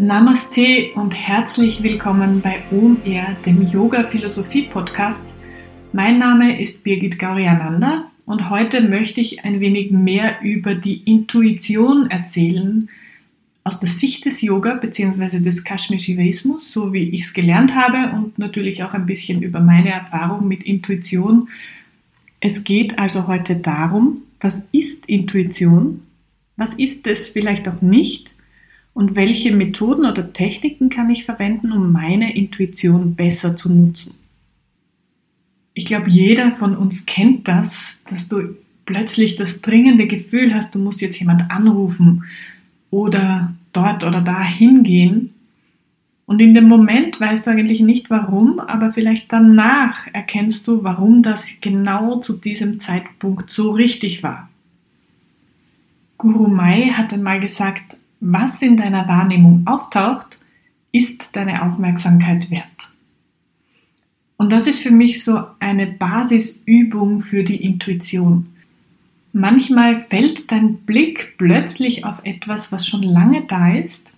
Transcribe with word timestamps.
Namaste 0.00 0.92
und 0.94 1.10
herzlich 1.10 1.82
willkommen 1.82 2.40
bei 2.40 2.62
OMR, 2.70 3.34
dem 3.44 3.66
Yoga 3.66 4.04
Philosophie 4.04 4.62
Podcast. 4.62 5.34
Mein 5.92 6.20
Name 6.20 6.60
ist 6.60 6.84
Birgit 6.84 7.18
Gauriananda 7.18 8.08
und 8.24 8.48
heute 8.48 8.80
möchte 8.80 9.20
ich 9.20 9.44
ein 9.44 9.58
wenig 9.58 9.90
mehr 9.90 10.36
über 10.40 10.76
die 10.76 10.98
Intuition 10.98 12.12
erzählen 12.12 12.88
aus 13.64 13.80
der 13.80 13.88
Sicht 13.88 14.24
des 14.24 14.40
Yoga 14.40 14.74
bzw. 14.74 15.40
des 15.40 15.64
Kashmir 15.64 15.98
Shivaismus, 15.98 16.72
so 16.72 16.92
wie 16.92 17.08
ich 17.08 17.22
es 17.22 17.32
gelernt 17.32 17.74
habe 17.74 18.14
und 18.14 18.38
natürlich 18.38 18.84
auch 18.84 18.94
ein 18.94 19.06
bisschen 19.06 19.42
über 19.42 19.58
meine 19.58 19.90
Erfahrung 19.90 20.46
mit 20.46 20.62
Intuition. 20.62 21.48
Es 22.38 22.62
geht 22.62 23.00
also 23.00 23.26
heute 23.26 23.56
darum, 23.56 24.18
was 24.40 24.64
ist 24.70 25.06
Intuition? 25.08 26.04
Was 26.56 26.74
ist 26.74 27.04
es 27.08 27.26
vielleicht 27.26 27.66
auch 27.66 27.82
nicht? 27.82 28.32
Und 28.98 29.14
welche 29.14 29.54
Methoden 29.54 30.06
oder 30.06 30.32
Techniken 30.32 30.90
kann 30.90 31.08
ich 31.08 31.24
verwenden, 31.24 31.70
um 31.70 31.92
meine 31.92 32.34
Intuition 32.34 33.14
besser 33.14 33.56
zu 33.56 33.72
nutzen. 33.72 34.16
Ich 35.72 35.86
glaube, 35.86 36.10
jeder 36.10 36.50
von 36.50 36.76
uns 36.76 37.06
kennt 37.06 37.46
das, 37.46 38.02
dass 38.10 38.28
du 38.28 38.56
plötzlich 38.86 39.36
das 39.36 39.60
dringende 39.60 40.08
Gefühl 40.08 40.52
hast, 40.52 40.74
du 40.74 40.80
musst 40.80 41.00
jetzt 41.00 41.20
jemand 41.20 41.48
anrufen 41.48 42.24
oder 42.90 43.54
dort 43.72 44.02
oder 44.02 44.20
da 44.20 44.42
hingehen. 44.42 45.32
Und 46.26 46.40
in 46.40 46.52
dem 46.52 46.66
Moment 46.66 47.20
weißt 47.20 47.46
du 47.46 47.52
eigentlich 47.52 47.78
nicht 47.78 48.10
warum, 48.10 48.58
aber 48.58 48.92
vielleicht 48.92 49.32
danach 49.32 50.08
erkennst 50.12 50.66
du, 50.66 50.82
warum 50.82 51.22
das 51.22 51.60
genau 51.60 52.18
zu 52.18 52.36
diesem 52.36 52.80
Zeitpunkt 52.80 53.52
so 53.52 53.70
richtig 53.70 54.24
war. 54.24 54.50
Guru 56.16 56.48
Mai 56.48 56.90
hat 56.94 57.12
einmal 57.12 57.38
gesagt, 57.38 57.94
was 58.20 58.62
in 58.62 58.76
deiner 58.76 59.06
Wahrnehmung 59.08 59.66
auftaucht, 59.66 60.38
ist 60.92 61.30
deine 61.36 61.62
Aufmerksamkeit 61.62 62.50
wert. 62.50 62.90
Und 64.36 64.50
das 64.50 64.66
ist 64.66 64.80
für 64.80 64.92
mich 64.92 65.24
so 65.24 65.42
eine 65.58 65.86
Basisübung 65.86 67.20
für 67.20 67.42
die 67.42 67.62
Intuition. 67.62 68.46
Manchmal 69.32 70.02
fällt 70.02 70.50
dein 70.50 70.78
Blick 70.78 71.34
plötzlich 71.38 72.04
auf 72.04 72.20
etwas, 72.24 72.72
was 72.72 72.86
schon 72.86 73.02
lange 73.02 73.44
da 73.46 73.74
ist. 73.74 74.16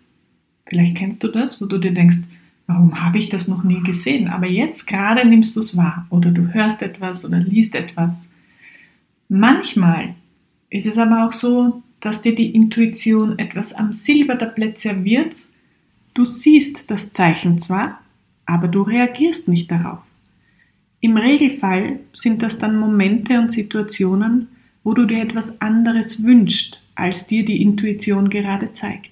Vielleicht 0.66 0.96
kennst 0.96 1.22
du 1.24 1.28
das, 1.28 1.60
wo 1.60 1.66
du 1.66 1.78
dir 1.78 1.92
denkst, 1.92 2.18
warum 2.66 3.02
habe 3.02 3.18
ich 3.18 3.28
das 3.28 3.48
noch 3.48 3.64
nie 3.64 3.82
gesehen? 3.82 4.28
Aber 4.28 4.46
jetzt 4.46 4.86
gerade 4.86 5.26
nimmst 5.26 5.56
du 5.56 5.60
es 5.60 5.76
wahr 5.76 6.06
oder 6.10 6.30
du 6.30 6.52
hörst 6.52 6.82
etwas 6.82 7.24
oder 7.24 7.38
liest 7.38 7.74
etwas. 7.74 8.30
Manchmal 9.28 10.14
ist 10.68 10.86
es 10.86 10.98
aber 10.98 11.26
auch 11.26 11.32
so, 11.32 11.82
dass 12.00 12.22
dir 12.22 12.34
die 12.34 12.54
Intuition 12.54 13.38
etwas 13.38 13.72
am 13.72 13.92
Silbertablett 13.92 14.78
serviert. 14.78 15.36
Du 16.14 16.24
siehst 16.24 16.90
das 16.90 17.12
Zeichen 17.12 17.58
zwar, 17.58 18.00
aber 18.46 18.68
du 18.68 18.82
reagierst 18.82 19.48
nicht 19.48 19.70
darauf. 19.70 20.00
Im 21.00 21.16
Regelfall 21.16 22.00
sind 22.12 22.42
das 22.42 22.58
dann 22.58 22.78
Momente 22.78 23.38
und 23.38 23.52
Situationen, 23.52 24.48
wo 24.82 24.94
du 24.94 25.06
dir 25.06 25.22
etwas 25.22 25.60
anderes 25.60 26.24
wünschst, 26.24 26.82
als 26.94 27.26
dir 27.26 27.44
die 27.44 27.62
Intuition 27.62 28.28
gerade 28.28 28.72
zeigt. 28.72 29.10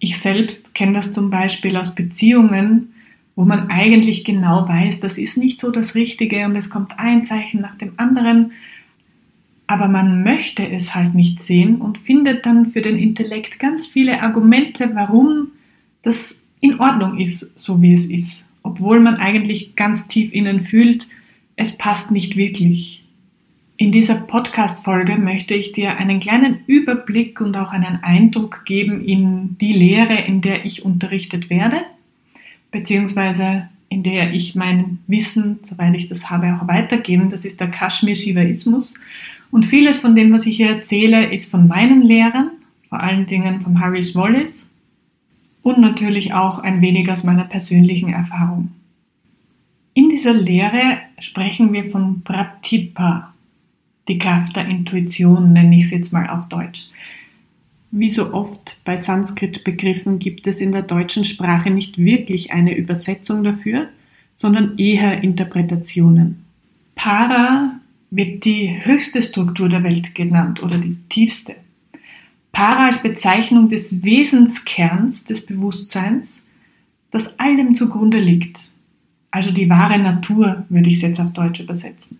Ich 0.00 0.18
selbst 0.18 0.74
kenne 0.74 0.92
das 0.92 1.12
zum 1.12 1.30
Beispiel 1.30 1.76
aus 1.76 1.94
Beziehungen, 1.94 2.94
wo 3.36 3.44
man 3.44 3.70
eigentlich 3.70 4.24
genau 4.24 4.68
weiß, 4.68 5.00
das 5.00 5.18
ist 5.18 5.36
nicht 5.36 5.60
so 5.60 5.70
das 5.70 5.94
Richtige 5.94 6.44
und 6.44 6.56
es 6.56 6.70
kommt 6.70 6.98
ein 6.98 7.24
Zeichen 7.24 7.60
nach 7.60 7.76
dem 7.76 7.92
anderen 7.96 8.52
aber 9.68 9.86
man 9.86 10.24
möchte 10.24 10.66
es 10.66 10.94
halt 10.94 11.14
nicht 11.14 11.42
sehen 11.42 11.76
und 11.76 11.98
findet 11.98 12.46
dann 12.46 12.66
für 12.66 12.80
den 12.80 12.98
Intellekt 12.98 13.60
ganz 13.60 13.86
viele 13.86 14.22
Argumente, 14.22 14.90
warum 14.94 15.48
das 16.02 16.40
in 16.58 16.80
Ordnung 16.80 17.18
ist, 17.18 17.58
so 17.60 17.80
wie 17.82 17.92
es 17.92 18.06
ist, 18.06 18.46
obwohl 18.62 18.98
man 18.98 19.16
eigentlich 19.16 19.76
ganz 19.76 20.08
tief 20.08 20.32
innen 20.32 20.62
fühlt, 20.62 21.08
es 21.54 21.76
passt 21.76 22.10
nicht 22.10 22.34
wirklich. 22.34 23.04
In 23.76 23.92
dieser 23.92 24.14
Podcast-Folge 24.14 25.16
möchte 25.16 25.54
ich 25.54 25.72
dir 25.72 25.98
einen 25.98 26.18
kleinen 26.18 26.60
Überblick 26.66 27.40
und 27.40 27.54
auch 27.56 27.72
einen 27.72 28.02
Eindruck 28.02 28.64
geben 28.64 29.04
in 29.04 29.58
die 29.58 29.74
Lehre, 29.74 30.14
in 30.14 30.40
der 30.40 30.64
ich 30.64 30.84
unterrichtet 30.84 31.50
werde, 31.50 31.82
beziehungsweise 32.72 33.68
in 33.90 34.02
der 34.02 34.32
ich 34.32 34.54
mein 34.54 34.98
Wissen, 35.06 35.58
soweit 35.62 35.94
ich 35.94 36.08
das 36.08 36.30
habe, 36.30 36.54
auch 36.54 36.66
weitergeben. 36.66 37.30
Das 37.30 37.44
ist 37.44 37.60
der 37.60 37.68
Kashmir-Shivaismus. 37.68 38.94
Und 39.50 39.64
vieles 39.64 39.98
von 39.98 40.14
dem, 40.14 40.32
was 40.32 40.46
ich 40.46 40.56
hier 40.56 40.70
erzähle, 40.70 41.32
ist 41.32 41.50
von 41.50 41.68
meinen 41.68 42.02
Lehrern, 42.02 42.50
vor 42.88 43.00
allen 43.00 43.26
Dingen 43.26 43.60
von 43.60 43.80
Harris 43.80 44.14
Wallace 44.14 44.68
und 45.62 45.78
natürlich 45.78 46.32
auch 46.34 46.60
ein 46.60 46.80
wenig 46.80 47.10
aus 47.10 47.24
meiner 47.24 47.44
persönlichen 47.44 48.12
Erfahrung. 48.12 48.72
In 49.94 50.10
dieser 50.10 50.32
Lehre 50.32 50.98
sprechen 51.18 51.72
wir 51.72 51.84
von 51.84 52.22
Pratipa, 52.22 53.34
die 54.06 54.18
Kraft 54.18 54.56
der 54.56 54.66
Intuition, 54.66 55.52
nenne 55.52 55.76
ich 55.76 55.84
es 55.84 55.90
jetzt 55.90 56.12
mal 56.12 56.28
auf 56.28 56.48
Deutsch. 56.48 56.88
Wie 57.90 58.10
so 58.10 58.32
oft 58.32 58.78
bei 58.84 58.96
Sanskrit-Begriffen 58.96 60.18
gibt 60.18 60.46
es 60.46 60.60
in 60.60 60.72
der 60.72 60.82
deutschen 60.82 61.24
Sprache 61.24 61.70
nicht 61.70 61.98
wirklich 61.98 62.52
eine 62.52 62.76
Übersetzung 62.76 63.42
dafür, 63.42 63.88
sondern 64.36 64.78
eher 64.78 65.22
Interpretationen. 65.22 66.44
Para 66.94 67.77
wird 68.10 68.44
die 68.44 68.84
höchste 68.84 69.22
Struktur 69.22 69.68
der 69.68 69.82
Welt 69.84 70.14
genannt 70.14 70.62
oder 70.62 70.78
die 70.78 70.96
tiefste. 71.08 71.54
Para 72.52 72.86
als 72.86 73.02
Bezeichnung 73.02 73.68
des 73.68 74.02
Wesenskerns 74.02 75.24
des 75.24 75.44
Bewusstseins, 75.44 76.44
das 77.10 77.38
allem 77.38 77.74
zugrunde 77.74 78.18
liegt. 78.18 78.58
Also 79.30 79.50
die 79.50 79.68
wahre 79.68 79.98
Natur, 79.98 80.64
würde 80.68 80.88
ich 80.88 80.96
es 80.96 81.02
jetzt 81.02 81.20
auf 81.20 81.32
Deutsch 81.32 81.60
übersetzen. 81.60 82.18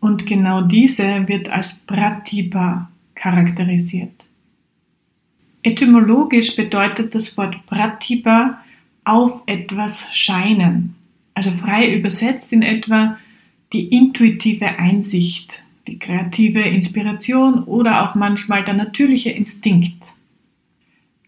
Und 0.00 0.26
genau 0.26 0.62
diese 0.62 1.26
wird 1.26 1.48
als 1.48 1.74
Pratibha 1.74 2.88
charakterisiert. 3.14 4.26
Etymologisch 5.62 6.54
bedeutet 6.54 7.14
das 7.14 7.36
Wort 7.36 7.66
Pratibha 7.66 8.62
auf 9.04 9.42
etwas 9.46 10.14
scheinen. 10.14 10.94
Also 11.34 11.50
frei 11.50 11.92
übersetzt 11.92 12.52
in 12.52 12.62
etwa 12.62 13.18
die 13.72 13.88
intuitive 13.88 14.78
Einsicht, 14.78 15.62
die 15.86 15.98
kreative 15.98 16.60
Inspiration 16.60 17.64
oder 17.64 18.02
auch 18.04 18.14
manchmal 18.14 18.64
der 18.64 18.74
natürliche 18.74 19.30
Instinkt. 19.30 20.02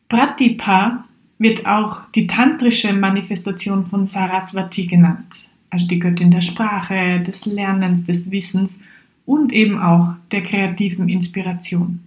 Pratipa 0.08 1.04
wird 1.38 1.66
auch 1.66 2.10
die 2.14 2.26
tantrische 2.26 2.92
Manifestation 2.92 3.86
von 3.86 4.06
Saraswati 4.06 4.86
genannt, 4.86 5.48
also 5.70 5.86
die 5.86 5.98
Göttin 5.98 6.30
der 6.30 6.40
Sprache, 6.40 7.20
des 7.20 7.46
Lernens, 7.46 8.04
des 8.06 8.30
Wissens 8.30 8.82
und 9.26 9.52
eben 9.52 9.78
auch 9.78 10.14
der 10.32 10.42
kreativen 10.42 11.08
Inspiration. 11.08 12.00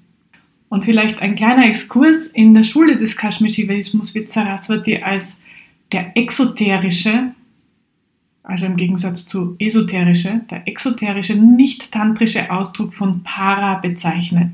Und 0.70 0.86
vielleicht 0.86 1.22
ein 1.22 1.36
kleiner 1.36 1.68
Exkurs 1.68 2.28
in 2.28 2.54
der 2.54 2.64
Schule 2.64 2.98
des 2.98 3.18
Kashmir-Shivaismus 3.18 4.16
wird 4.16 4.30
Saraswati 4.30 4.98
als 4.98 5.42
der 5.92 6.16
exoterische 6.16 7.34
also 8.44 8.66
im 8.66 8.78
Gegensatz 8.78 9.26
zu 9.26 9.56
esoterische, 9.60 10.42
der 10.50 10.68
exoterische, 10.68 11.36
nicht-tantrische 11.36 12.52
Ausdruck 12.52 12.94
von 12.94 13.24
Para 13.24 13.76
bezeichnet. 13.76 14.52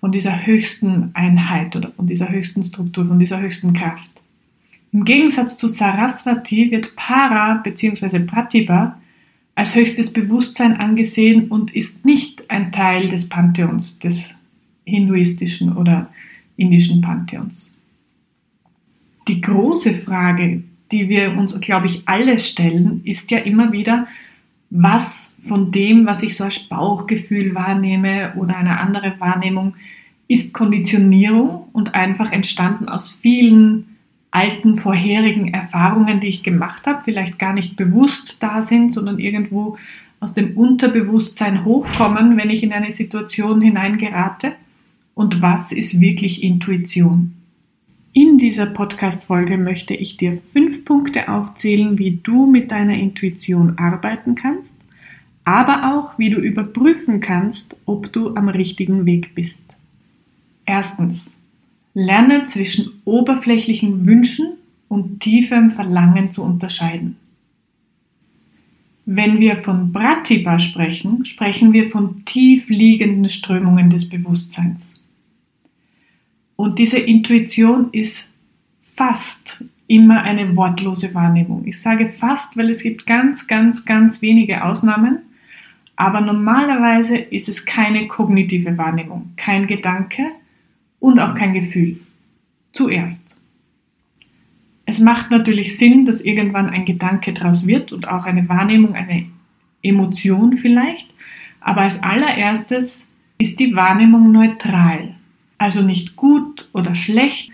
Von 0.00 0.12
dieser 0.12 0.46
höchsten 0.46 1.10
Einheit 1.14 1.74
oder 1.74 1.90
von 1.92 2.06
dieser 2.06 2.28
höchsten 2.28 2.62
Struktur, 2.62 3.06
von 3.06 3.18
dieser 3.18 3.40
höchsten 3.40 3.72
Kraft. 3.72 4.10
Im 4.92 5.04
Gegensatz 5.04 5.58
zu 5.58 5.68
Saraswati 5.68 6.70
wird 6.70 6.96
Para 6.96 7.54
bzw. 7.54 8.20
Pratibha 8.20 8.98
als 9.54 9.74
höchstes 9.74 10.12
Bewusstsein 10.12 10.76
angesehen 10.76 11.48
und 11.48 11.74
ist 11.74 12.04
nicht 12.04 12.48
ein 12.48 12.70
Teil 12.70 13.08
des 13.08 13.28
Pantheons, 13.28 13.98
des 13.98 14.34
hinduistischen 14.84 15.76
oder 15.76 16.08
indischen 16.56 17.00
Pantheons. 17.00 17.76
Die 19.26 19.40
große 19.40 19.94
Frage, 19.94 20.62
die 20.90 21.08
wir 21.08 21.36
uns, 21.36 21.58
glaube 21.60 21.86
ich, 21.86 22.02
alle 22.06 22.38
stellen, 22.38 23.02
ist 23.04 23.30
ja 23.30 23.38
immer 23.38 23.72
wieder, 23.72 24.06
was 24.70 25.34
von 25.44 25.70
dem, 25.70 26.06
was 26.06 26.22
ich 26.22 26.36
so 26.36 26.44
als 26.44 26.58
Bauchgefühl 26.58 27.54
wahrnehme 27.54 28.34
oder 28.36 28.56
eine 28.56 28.80
andere 28.80 29.18
Wahrnehmung, 29.18 29.74
ist 30.28 30.52
Konditionierung 30.52 31.68
und 31.72 31.94
einfach 31.94 32.32
entstanden 32.32 32.88
aus 32.88 33.10
vielen 33.10 33.96
alten 34.30 34.76
vorherigen 34.76 35.54
Erfahrungen, 35.54 36.20
die 36.20 36.28
ich 36.28 36.42
gemacht 36.42 36.86
habe, 36.86 37.00
vielleicht 37.04 37.38
gar 37.38 37.54
nicht 37.54 37.76
bewusst 37.76 38.42
da 38.42 38.60
sind, 38.60 38.92
sondern 38.92 39.18
irgendwo 39.18 39.78
aus 40.20 40.34
dem 40.34 40.56
Unterbewusstsein 40.56 41.64
hochkommen, 41.64 42.36
wenn 42.36 42.50
ich 42.50 42.62
in 42.62 42.72
eine 42.72 42.92
Situation 42.92 43.62
hineingerate. 43.62 44.52
Und 45.14 45.40
was 45.40 45.72
ist 45.72 46.00
wirklich 46.00 46.42
Intuition? 46.42 47.37
In 48.20 48.36
dieser 48.36 48.66
Podcast-Folge 48.66 49.56
möchte 49.56 49.94
ich 49.94 50.16
dir 50.16 50.42
fünf 50.52 50.84
Punkte 50.84 51.28
aufzählen, 51.28 51.98
wie 51.98 52.18
du 52.20 52.50
mit 52.50 52.72
deiner 52.72 52.94
Intuition 52.94 53.78
arbeiten 53.78 54.34
kannst, 54.34 54.76
aber 55.44 55.94
auch, 55.94 56.18
wie 56.18 56.28
du 56.28 56.40
überprüfen 56.40 57.20
kannst, 57.20 57.76
ob 57.86 58.12
du 58.12 58.34
am 58.34 58.48
richtigen 58.48 59.06
Weg 59.06 59.36
bist. 59.36 59.62
Erstens, 60.66 61.36
Lerne 61.94 62.44
zwischen 62.46 62.90
oberflächlichen 63.04 64.04
Wünschen 64.04 64.54
und 64.88 65.20
tiefem 65.20 65.70
Verlangen 65.70 66.32
zu 66.32 66.42
unterscheiden. 66.42 67.14
Wenn 69.06 69.38
wir 69.38 69.58
von 69.58 69.92
Pratibha 69.92 70.58
sprechen, 70.58 71.24
sprechen 71.24 71.72
wir 71.72 71.88
von 71.88 72.24
tief 72.24 72.68
liegenden 72.68 73.28
Strömungen 73.28 73.90
des 73.90 74.08
Bewusstseins. 74.08 74.97
Und 76.60 76.80
diese 76.80 76.98
Intuition 76.98 77.90
ist 77.92 78.28
fast 78.82 79.62
immer 79.86 80.22
eine 80.22 80.56
wortlose 80.56 81.14
Wahrnehmung. 81.14 81.64
Ich 81.66 81.80
sage 81.80 82.08
fast, 82.08 82.56
weil 82.56 82.68
es 82.68 82.82
gibt 82.82 83.06
ganz, 83.06 83.46
ganz, 83.46 83.84
ganz 83.84 84.22
wenige 84.22 84.64
Ausnahmen, 84.64 85.20
aber 85.94 86.20
normalerweise 86.20 87.16
ist 87.16 87.48
es 87.48 87.64
keine 87.64 88.08
kognitive 88.08 88.76
Wahrnehmung, 88.76 89.30
kein 89.36 89.68
Gedanke 89.68 90.24
und 90.98 91.20
auch 91.20 91.36
kein 91.36 91.52
Gefühl. 91.52 92.00
Zuerst. 92.72 93.36
Es 94.84 94.98
macht 94.98 95.30
natürlich 95.30 95.78
Sinn, 95.78 96.06
dass 96.06 96.22
irgendwann 96.22 96.70
ein 96.70 96.84
Gedanke 96.84 97.34
daraus 97.34 97.68
wird 97.68 97.92
und 97.92 98.08
auch 98.08 98.26
eine 98.26 98.48
Wahrnehmung, 98.48 98.96
eine 98.96 99.26
Emotion 99.80 100.56
vielleicht, 100.56 101.06
aber 101.60 101.82
als 101.82 102.02
allererstes 102.02 103.08
ist 103.38 103.60
die 103.60 103.76
Wahrnehmung 103.76 104.32
neutral, 104.32 105.14
also 105.58 105.82
nicht 105.82 106.16
gut 106.16 106.68
oder 106.72 106.94
schlecht, 106.94 107.50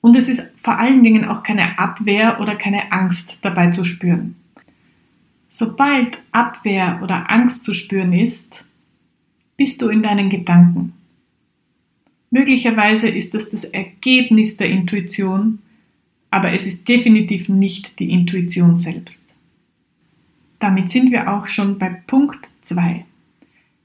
und 0.00 0.16
es 0.16 0.28
ist 0.28 0.42
vor 0.60 0.78
allen 0.78 1.02
Dingen 1.02 1.24
auch 1.24 1.42
keine 1.42 1.78
Abwehr 1.78 2.38
oder 2.38 2.56
keine 2.56 2.92
Angst 2.92 3.38
dabei 3.40 3.70
zu 3.70 3.86
spüren. 3.86 4.36
Sobald 5.48 6.18
Abwehr 6.30 7.00
oder 7.02 7.30
Angst 7.30 7.64
zu 7.64 7.72
spüren 7.72 8.12
ist, 8.12 8.66
bist 9.56 9.80
du 9.80 9.88
in 9.88 10.02
deinen 10.02 10.28
Gedanken. 10.28 10.92
Möglicherweise 12.30 13.08
ist 13.08 13.32
das 13.32 13.48
das 13.48 13.64
Ergebnis 13.64 14.58
der 14.58 14.68
Intuition, 14.68 15.60
aber 16.30 16.52
es 16.52 16.66
ist 16.66 16.86
definitiv 16.86 17.48
nicht 17.48 17.98
die 17.98 18.10
Intuition 18.10 18.76
selbst. 18.76 19.24
Damit 20.58 20.90
sind 20.90 21.12
wir 21.12 21.32
auch 21.32 21.46
schon 21.46 21.78
bei 21.78 21.88
Punkt 22.06 22.48
2. 22.62 23.06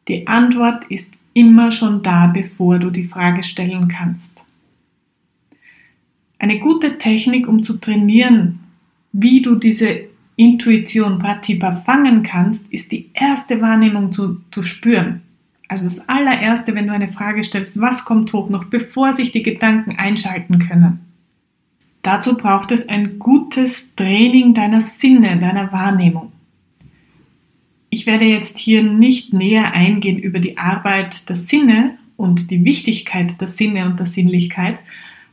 Die 0.08 0.28
Antwort 0.28 0.84
ist 0.90 1.14
immer 1.34 1.72
schon 1.72 2.04
da, 2.04 2.28
bevor 2.28 2.80
du 2.80 2.90
die 2.90 3.06
Frage 3.06 3.44
stellen 3.44 3.88
kannst. 3.88 4.44
Eine 6.38 6.60
gute 6.60 6.98
Technik, 6.98 7.48
um 7.48 7.64
zu 7.64 7.80
trainieren, 7.80 8.60
wie 9.12 9.42
du 9.42 9.56
diese 9.56 10.02
Intuition 10.36 11.20
Pratipa 11.20 11.74
fangen 11.74 12.24
kannst, 12.24 12.72
ist 12.72 12.94
die 12.94 13.10
erste 13.14 13.62
Wahrnehmung 13.62 14.14
zu, 14.14 14.42
zu 14.52 14.64
spüren. 14.64 15.22
Also 15.68 15.86
das 15.86 16.08
allererste, 16.08 16.74
wenn 16.76 16.88
du 16.88 16.94
eine 16.94 17.10
Frage 17.10 17.44
stellst, 17.44 17.80
was 17.82 18.06
kommt 18.06 18.32
hoch, 18.34 18.50
noch 18.50 18.66
bevor 18.66 19.14
sich 19.14 19.32
die 19.32 19.44
Gedanken 19.44 19.98
einschalten 19.98 20.60
können. 20.60 21.02
Dazu 22.02 22.38
braucht 22.38 22.72
es 22.72 22.88
ein 22.88 23.20
gutes 23.20 23.94
Training 23.96 24.54
deiner 24.54 24.82
Sinne, 24.82 25.38
deiner 25.38 25.72
Wahrnehmung. 25.74 26.32
Ich 27.90 28.06
werde 28.06 28.26
jetzt 28.26 28.60
hier 28.60 28.84
nicht 28.84 29.34
näher 29.34 29.74
eingehen 29.74 30.20
über 30.20 30.40
die 30.40 30.58
Arbeit 30.58 31.28
der 31.28 31.36
Sinne 31.36 31.98
und 32.18 32.52
die 32.52 32.64
Wichtigkeit 32.64 33.40
der 33.42 33.48
Sinne 33.48 33.86
und 33.86 34.00
der 34.00 34.08
Sinnlichkeit, 34.08 34.80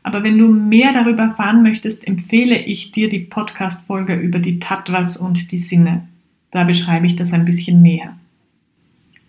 aber 0.07 0.23
wenn 0.23 0.39
du 0.39 0.47
mehr 0.47 0.93
darüber 0.93 1.25
erfahren 1.25 1.65
möchtest, 1.65 2.07
empfehle 2.07 2.57
ich 2.65 2.93
dir 2.93 3.09
die 3.09 3.19
Podcast-Folge 3.19 4.15
über 4.15 4.39
die 4.39 4.61
Tattvas 4.61 5.17
und 5.17 5.51
die 5.51 5.59
Sinne. 5.59 6.07
Da 6.53 6.63
beschreibe 6.63 7.07
ich 7.07 7.17
das 7.17 7.33
ein 7.33 7.45
bisschen 7.45 7.83
näher. 7.83 8.17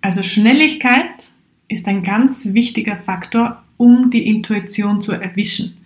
Also 0.02 0.22
Schnelligkeit 0.22 1.32
ist 1.68 1.88
ein 1.88 2.04
ganz 2.04 2.54
wichtiger 2.54 2.96
Faktor, 2.96 3.64
um 3.78 4.12
die 4.12 4.28
Intuition 4.28 5.02
zu 5.02 5.14
erwischen. 5.14 5.78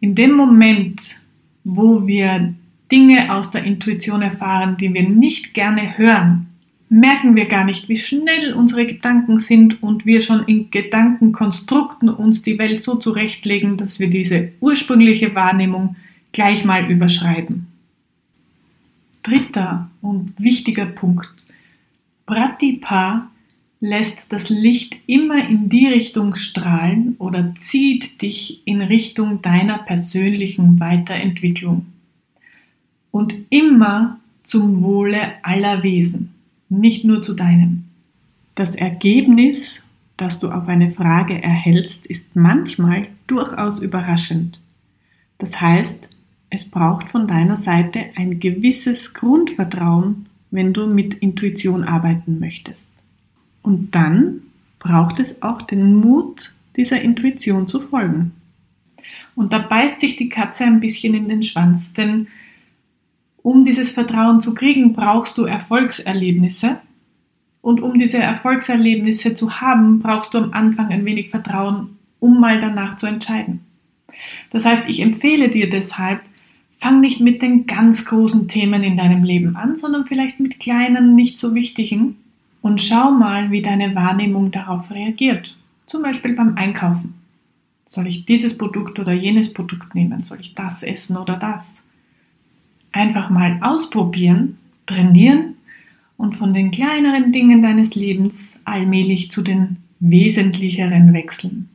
In 0.00 0.14
dem 0.14 0.32
Moment, 0.32 1.20
wo 1.62 2.06
wir 2.06 2.54
Dinge 2.90 3.34
aus 3.34 3.50
der 3.50 3.64
Intuition 3.64 4.22
erfahren, 4.22 4.78
die 4.78 4.94
wir 4.94 5.06
nicht 5.06 5.52
gerne 5.52 5.98
hören, 5.98 6.46
merken 6.92 7.36
wir 7.36 7.46
gar 7.46 7.64
nicht, 7.64 7.88
wie 7.88 7.96
schnell 7.96 8.52
unsere 8.52 8.84
Gedanken 8.84 9.38
sind 9.40 9.82
und 9.82 10.04
wir 10.04 10.20
schon 10.20 10.44
in 10.44 10.70
Gedankenkonstrukten 10.70 12.10
uns 12.10 12.42
die 12.42 12.58
Welt 12.58 12.82
so 12.82 12.96
zurechtlegen, 12.96 13.78
dass 13.78 13.98
wir 13.98 14.10
diese 14.10 14.52
ursprüngliche 14.60 15.34
Wahrnehmung 15.34 15.96
gleich 16.32 16.66
mal 16.66 16.90
überschreiben. 16.90 17.66
Dritter 19.22 19.90
und 20.02 20.34
wichtiger 20.38 20.84
Punkt. 20.84 21.30
Pratipa 22.26 23.30
lässt 23.80 24.30
das 24.30 24.50
Licht 24.50 24.96
immer 25.06 25.48
in 25.48 25.70
die 25.70 25.86
Richtung 25.86 26.34
strahlen 26.34 27.16
oder 27.18 27.54
zieht 27.58 28.20
dich 28.20 28.60
in 28.66 28.82
Richtung 28.82 29.40
deiner 29.40 29.78
persönlichen 29.78 30.78
Weiterentwicklung. 30.78 31.86
Und 33.10 33.32
immer 33.48 34.20
zum 34.44 34.82
Wohle 34.82 35.32
aller 35.42 35.82
Wesen 35.82 36.32
nicht 36.80 37.04
nur 37.04 37.22
zu 37.22 37.34
deinem. 37.34 37.84
Das 38.54 38.74
Ergebnis, 38.74 39.82
das 40.16 40.40
du 40.40 40.50
auf 40.50 40.68
eine 40.68 40.90
Frage 40.90 41.42
erhältst, 41.42 42.06
ist 42.06 42.34
manchmal 42.34 43.08
durchaus 43.26 43.80
überraschend. 43.80 44.60
Das 45.38 45.60
heißt, 45.60 46.08
es 46.50 46.64
braucht 46.66 47.08
von 47.08 47.26
deiner 47.26 47.56
Seite 47.56 48.06
ein 48.14 48.38
gewisses 48.38 49.14
Grundvertrauen, 49.14 50.26
wenn 50.50 50.74
du 50.74 50.86
mit 50.86 51.14
Intuition 51.14 51.84
arbeiten 51.84 52.38
möchtest. 52.38 52.90
Und 53.62 53.94
dann 53.94 54.42
braucht 54.78 55.18
es 55.18 55.42
auch 55.42 55.62
den 55.62 55.96
Mut, 55.96 56.52
dieser 56.76 57.00
Intuition 57.00 57.68
zu 57.68 57.80
folgen. 57.80 58.32
Und 59.34 59.52
da 59.52 59.58
beißt 59.58 60.00
sich 60.00 60.16
die 60.16 60.28
Katze 60.28 60.64
ein 60.64 60.80
bisschen 60.80 61.14
in 61.14 61.28
den 61.28 61.42
Schwanz, 61.42 61.94
denn 61.94 62.26
um 63.42 63.64
dieses 63.64 63.90
Vertrauen 63.90 64.40
zu 64.40 64.54
kriegen, 64.54 64.92
brauchst 64.92 65.36
du 65.38 65.44
Erfolgserlebnisse. 65.44 66.78
Und 67.60 67.80
um 67.80 67.98
diese 67.98 68.18
Erfolgserlebnisse 68.18 69.34
zu 69.34 69.60
haben, 69.60 70.00
brauchst 70.00 70.34
du 70.34 70.38
am 70.38 70.52
Anfang 70.52 70.88
ein 70.88 71.04
wenig 71.04 71.30
Vertrauen, 71.30 71.98
um 72.20 72.40
mal 72.40 72.60
danach 72.60 72.96
zu 72.96 73.06
entscheiden. 73.06 73.60
Das 74.50 74.64
heißt, 74.64 74.88
ich 74.88 75.00
empfehle 75.00 75.48
dir 75.48 75.68
deshalb, 75.68 76.20
fang 76.78 77.00
nicht 77.00 77.20
mit 77.20 77.42
den 77.42 77.66
ganz 77.66 78.04
großen 78.04 78.48
Themen 78.48 78.82
in 78.82 78.96
deinem 78.96 79.22
Leben 79.22 79.56
an, 79.56 79.76
sondern 79.76 80.06
vielleicht 80.06 80.40
mit 80.40 80.58
kleinen, 80.58 81.14
nicht 81.14 81.38
so 81.38 81.54
wichtigen 81.54 82.16
und 82.60 82.80
schau 82.80 83.10
mal, 83.10 83.50
wie 83.50 83.62
deine 83.62 83.94
Wahrnehmung 83.94 84.50
darauf 84.50 84.90
reagiert. 84.90 85.56
Zum 85.86 86.02
Beispiel 86.02 86.34
beim 86.34 86.56
Einkaufen. 86.56 87.14
Soll 87.84 88.06
ich 88.06 88.24
dieses 88.24 88.56
Produkt 88.56 88.98
oder 88.98 89.12
jenes 89.12 89.52
Produkt 89.52 89.94
nehmen? 89.94 90.22
Soll 90.22 90.40
ich 90.40 90.54
das 90.54 90.82
essen 90.82 91.16
oder 91.16 91.36
das? 91.36 91.81
Einfach 92.92 93.30
mal 93.30 93.58
ausprobieren, 93.62 94.58
trainieren 94.86 95.54
und 96.16 96.36
von 96.36 96.54
den 96.54 96.70
kleineren 96.70 97.32
Dingen 97.32 97.62
deines 97.62 97.94
Lebens 97.94 98.60
allmählich 98.64 99.30
zu 99.30 99.42
den 99.42 99.78
wesentlicheren 99.98 101.12
wechseln. 101.12 101.68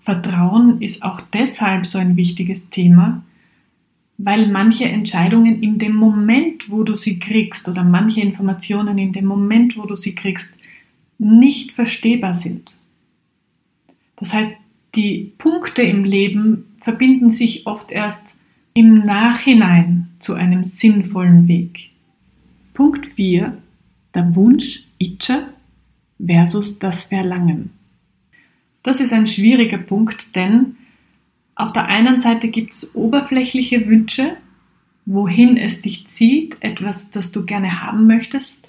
Vertrauen 0.00 0.82
ist 0.82 1.02
auch 1.02 1.20
deshalb 1.32 1.86
so 1.86 1.98
ein 1.98 2.16
wichtiges 2.16 2.68
Thema, 2.70 3.22
weil 4.18 4.48
manche 4.48 4.84
Entscheidungen 4.84 5.62
in 5.62 5.78
dem 5.78 5.94
Moment, 5.94 6.70
wo 6.70 6.82
du 6.82 6.94
sie 6.94 7.18
kriegst, 7.18 7.68
oder 7.68 7.84
manche 7.84 8.20
Informationen 8.20 8.98
in 8.98 9.12
dem 9.12 9.26
Moment, 9.26 9.76
wo 9.76 9.86
du 9.86 9.96
sie 9.96 10.14
kriegst, 10.14 10.54
nicht 11.18 11.72
verstehbar 11.72 12.34
sind. 12.34 12.76
Das 14.16 14.32
heißt, 14.32 14.50
die 14.94 15.32
Punkte 15.38 15.82
im 15.82 16.04
Leben 16.04 16.66
verbinden 16.80 17.30
sich 17.30 17.66
oft 17.66 17.90
erst 17.90 18.36
im 18.74 19.00
Nachhinein 19.00 20.08
zu 20.18 20.34
einem 20.34 20.64
sinnvollen 20.64 21.48
Weg. 21.48 21.90
Punkt 22.74 23.06
4. 23.06 23.56
Der 24.14 24.34
Wunsch, 24.34 24.84
Itcha, 24.98 25.48
versus 26.24 26.78
das 26.78 27.04
Verlangen. 27.04 27.70
Das 28.82 29.00
ist 29.00 29.12
ein 29.12 29.26
schwieriger 29.26 29.78
Punkt, 29.78 30.34
denn 30.36 30.76
auf 31.54 31.72
der 31.72 31.86
einen 31.86 32.18
Seite 32.18 32.48
gibt 32.48 32.72
es 32.72 32.94
oberflächliche 32.94 33.86
Wünsche, 33.86 34.36
wohin 35.04 35.56
es 35.56 35.82
dich 35.82 36.06
zieht, 36.06 36.56
etwas, 36.60 37.10
das 37.10 37.32
du 37.32 37.44
gerne 37.44 37.82
haben 37.82 38.06
möchtest, 38.06 38.66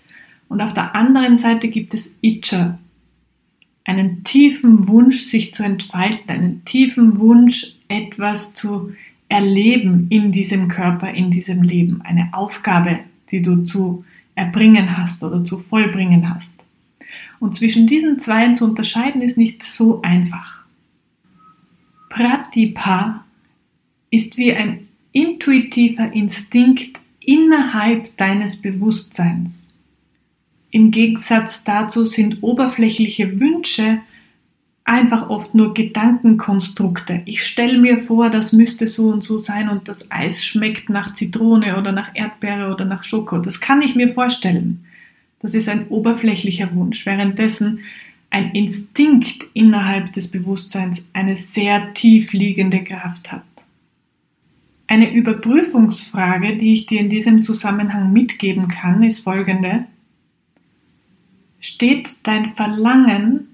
und 0.49 0.61
auf 0.61 0.73
der 0.73 0.93
anderen 0.93 1.37
Seite 1.37 1.67
gibt 1.67 1.93
es 1.93 2.15
Itcha, 2.21 2.77
einen 3.85 4.23
tiefen 4.23 4.87
Wunsch, 4.87 5.21
sich 5.21 5.53
zu 5.53 5.63
entfalten, 5.63 6.29
einen 6.29 6.65
tiefen 6.65 7.17
Wunsch, 7.19 7.75
etwas 7.87 8.53
zu 8.53 8.93
erleben 9.33 10.05
in 10.11 10.31
diesem 10.31 10.67
Körper, 10.67 11.11
in 11.11 11.31
diesem 11.31 11.63
Leben, 11.63 12.03
eine 12.03 12.29
Aufgabe, 12.33 12.99
die 13.31 13.41
du 13.41 13.63
zu 13.63 14.05
erbringen 14.35 14.95
hast 14.95 15.23
oder 15.23 15.43
zu 15.43 15.57
vollbringen 15.57 16.29
hast. 16.29 16.63
Und 17.39 17.55
zwischen 17.55 17.87
diesen 17.87 18.19
zwei 18.19 18.53
zu 18.53 18.63
unterscheiden 18.63 19.23
ist 19.23 19.35
nicht 19.35 19.63
so 19.63 20.03
einfach. 20.03 20.63
Pratipa 22.09 23.25
ist 24.11 24.37
wie 24.37 24.53
ein 24.53 24.87
intuitiver 25.13 26.13
Instinkt 26.13 26.99
innerhalb 27.19 28.15
deines 28.17 28.61
Bewusstseins. 28.61 29.67
Im 30.69 30.91
Gegensatz 30.91 31.63
dazu 31.63 32.05
sind 32.05 32.43
oberflächliche 32.43 33.39
Wünsche 33.39 34.01
einfach 34.85 35.29
oft 35.29 35.55
nur 35.55 35.73
Gedankenkonstrukte. 35.73 37.21
Ich 37.25 37.43
stelle 37.43 37.77
mir 37.77 37.99
vor, 37.99 38.29
das 38.29 38.51
müsste 38.51 38.87
so 38.87 39.09
und 39.09 39.23
so 39.23 39.37
sein 39.37 39.69
und 39.69 39.87
das 39.87 40.11
Eis 40.11 40.43
schmeckt 40.43 40.89
nach 40.89 41.13
Zitrone 41.13 41.77
oder 41.77 41.91
nach 41.91 42.11
Erdbeere 42.13 42.73
oder 42.73 42.85
nach 42.85 43.03
Schoko. 43.03 43.37
Das 43.37 43.61
kann 43.61 43.81
ich 43.81 43.95
mir 43.95 44.13
vorstellen. 44.13 44.85
Das 45.39 45.53
ist 45.53 45.69
ein 45.69 45.87
oberflächlicher 45.87 46.73
Wunsch, 46.75 47.05
währenddessen 47.05 47.79
ein 48.29 48.51
Instinkt 48.51 49.45
innerhalb 49.53 50.11
des 50.13 50.31
Bewusstseins 50.31 51.05
eine 51.13 51.35
sehr 51.35 51.93
tief 51.93 52.33
liegende 52.33 52.83
Kraft 52.83 53.31
hat. 53.31 53.43
Eine 54.87 55.13
Überprüfungsfrage, 55.13 56.57
die 56.57 56.73
ich 56.73 56.87
dir 56.87 56.99
in 56.99 57.09
diesem 57.09 57.41
Zusammenhang 57.41 58.11
mitgeben 58.11 58.67
kann, 58.67 59.03
ist 59.03 59.19
folgende. 59.19 59.85
Steht 61.59 62.27
dein 62.27 62.53
Verlangen 62.55 63.47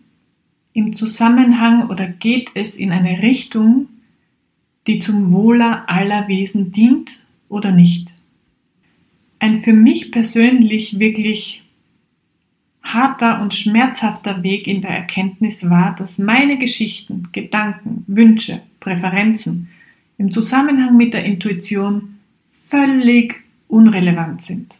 im 0.79 0.93
Zusammenhang 0.93 1.89
oder 1.89 2.07
geht 2.07 2.51
es 2.53 2.77
in 2.77 2.93
eine 2.93 3.21
Richtung, 3.21 3.89
die 4.87 4.99
zum 4.99 5.33
Wohler 5.33 5.83
aller 5.89 6.29
Wesen 6.29 6.71
dient 6.71 7.21
oder 7.49 7.71
nicht? 7.71 8.07
Ein 9.39 9.59
für 9.59 9.73
mich 9.73 10.09
persönlich 10.09 10.97
wirklich 10.97 11.63
harter 12.81 13.41
und 13.41 13.53
schmerzhafter 13.53 14.41
Weg 14.41 14.67
in 14.67 14.81
der 14.81 14.91
Erkenntnis 14.91 15.69
war, 15.69 15.97
dass 15.97 16.17
meine 16.17 16.57
Geschichten, 16.57 17.27
Gedanken, 17.33 18.05
Wünsche, 18.07 18.61
Präferenzen 18.79 19.67
im 20.17 20.31
Zusammenhang 20.31 20.95
mit 20.95 21.13
der 21.13 21.25
Intuition 21.25 22.19
völlig 22.69 23.35
unrelevant 23.67 24.43
sind. 24.43 24.79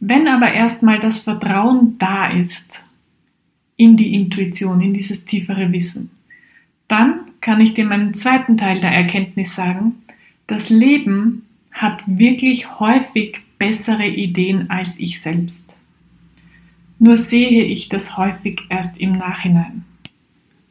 Wenn 0.00 0.26
aber 0.26 0.52
erstmal 0.52 1.00
das 1.00 1.18
Vertrauen 1.18 1.98
da 1.98 2.30
ist 2.30 2.83
in 3.84 3.96
die 3.96 4.14
Intuition, 4.14 4.80
in 4.80 4.94
dieses 4.94 5.24
tiefere 5.24 5.70
Wissen, 5.70 6.10
dann 6.88 7.20
kann 7.40 7.60
ich 7.60 7.74
dir 7.74 7.84
meinen 7.84 8.14
zweiten 8.14 8.56
Teil 8.56 8.80
der 8.80 8.90
Erkenntnis 8.90 9.54
sagen, 9.54 9.96
das 10.46 10.70
Leben 10.70 11.46
hat 11.70 12.02
wirklich 12.06 12.80
häufig 12.80 13.40
bessere 13.58 14.06
Ideen 14.06 14.70
als 14.70 14.98
ich 14.98 15.20
selbst. 15.20 15.72
Nur 16.98 17.18
sehe 17.18 17.64
ich 17.64 17.88
das 17.88 18.16
häufig 18.16 18.62
erst 18.70 18.98
im 18.98 19.18
Nachhinein. 19.18 19.84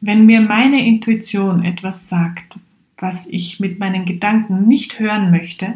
Wenn 0.00 0.26
mir 0.26 0.40
meine 0.40 0.84
Intuition 0.84 1.64
etwas 1.64 2.08
sagt, 2.08 2.58
was 2.98 3.26
ich 3.28 3.60
mit 3.60 3.78
meinen 3.78 4.04
Gedanken 4.04 4.66
nicht 4.66 4.98
hören 4.98 5.30
möchte, 5.30 5.74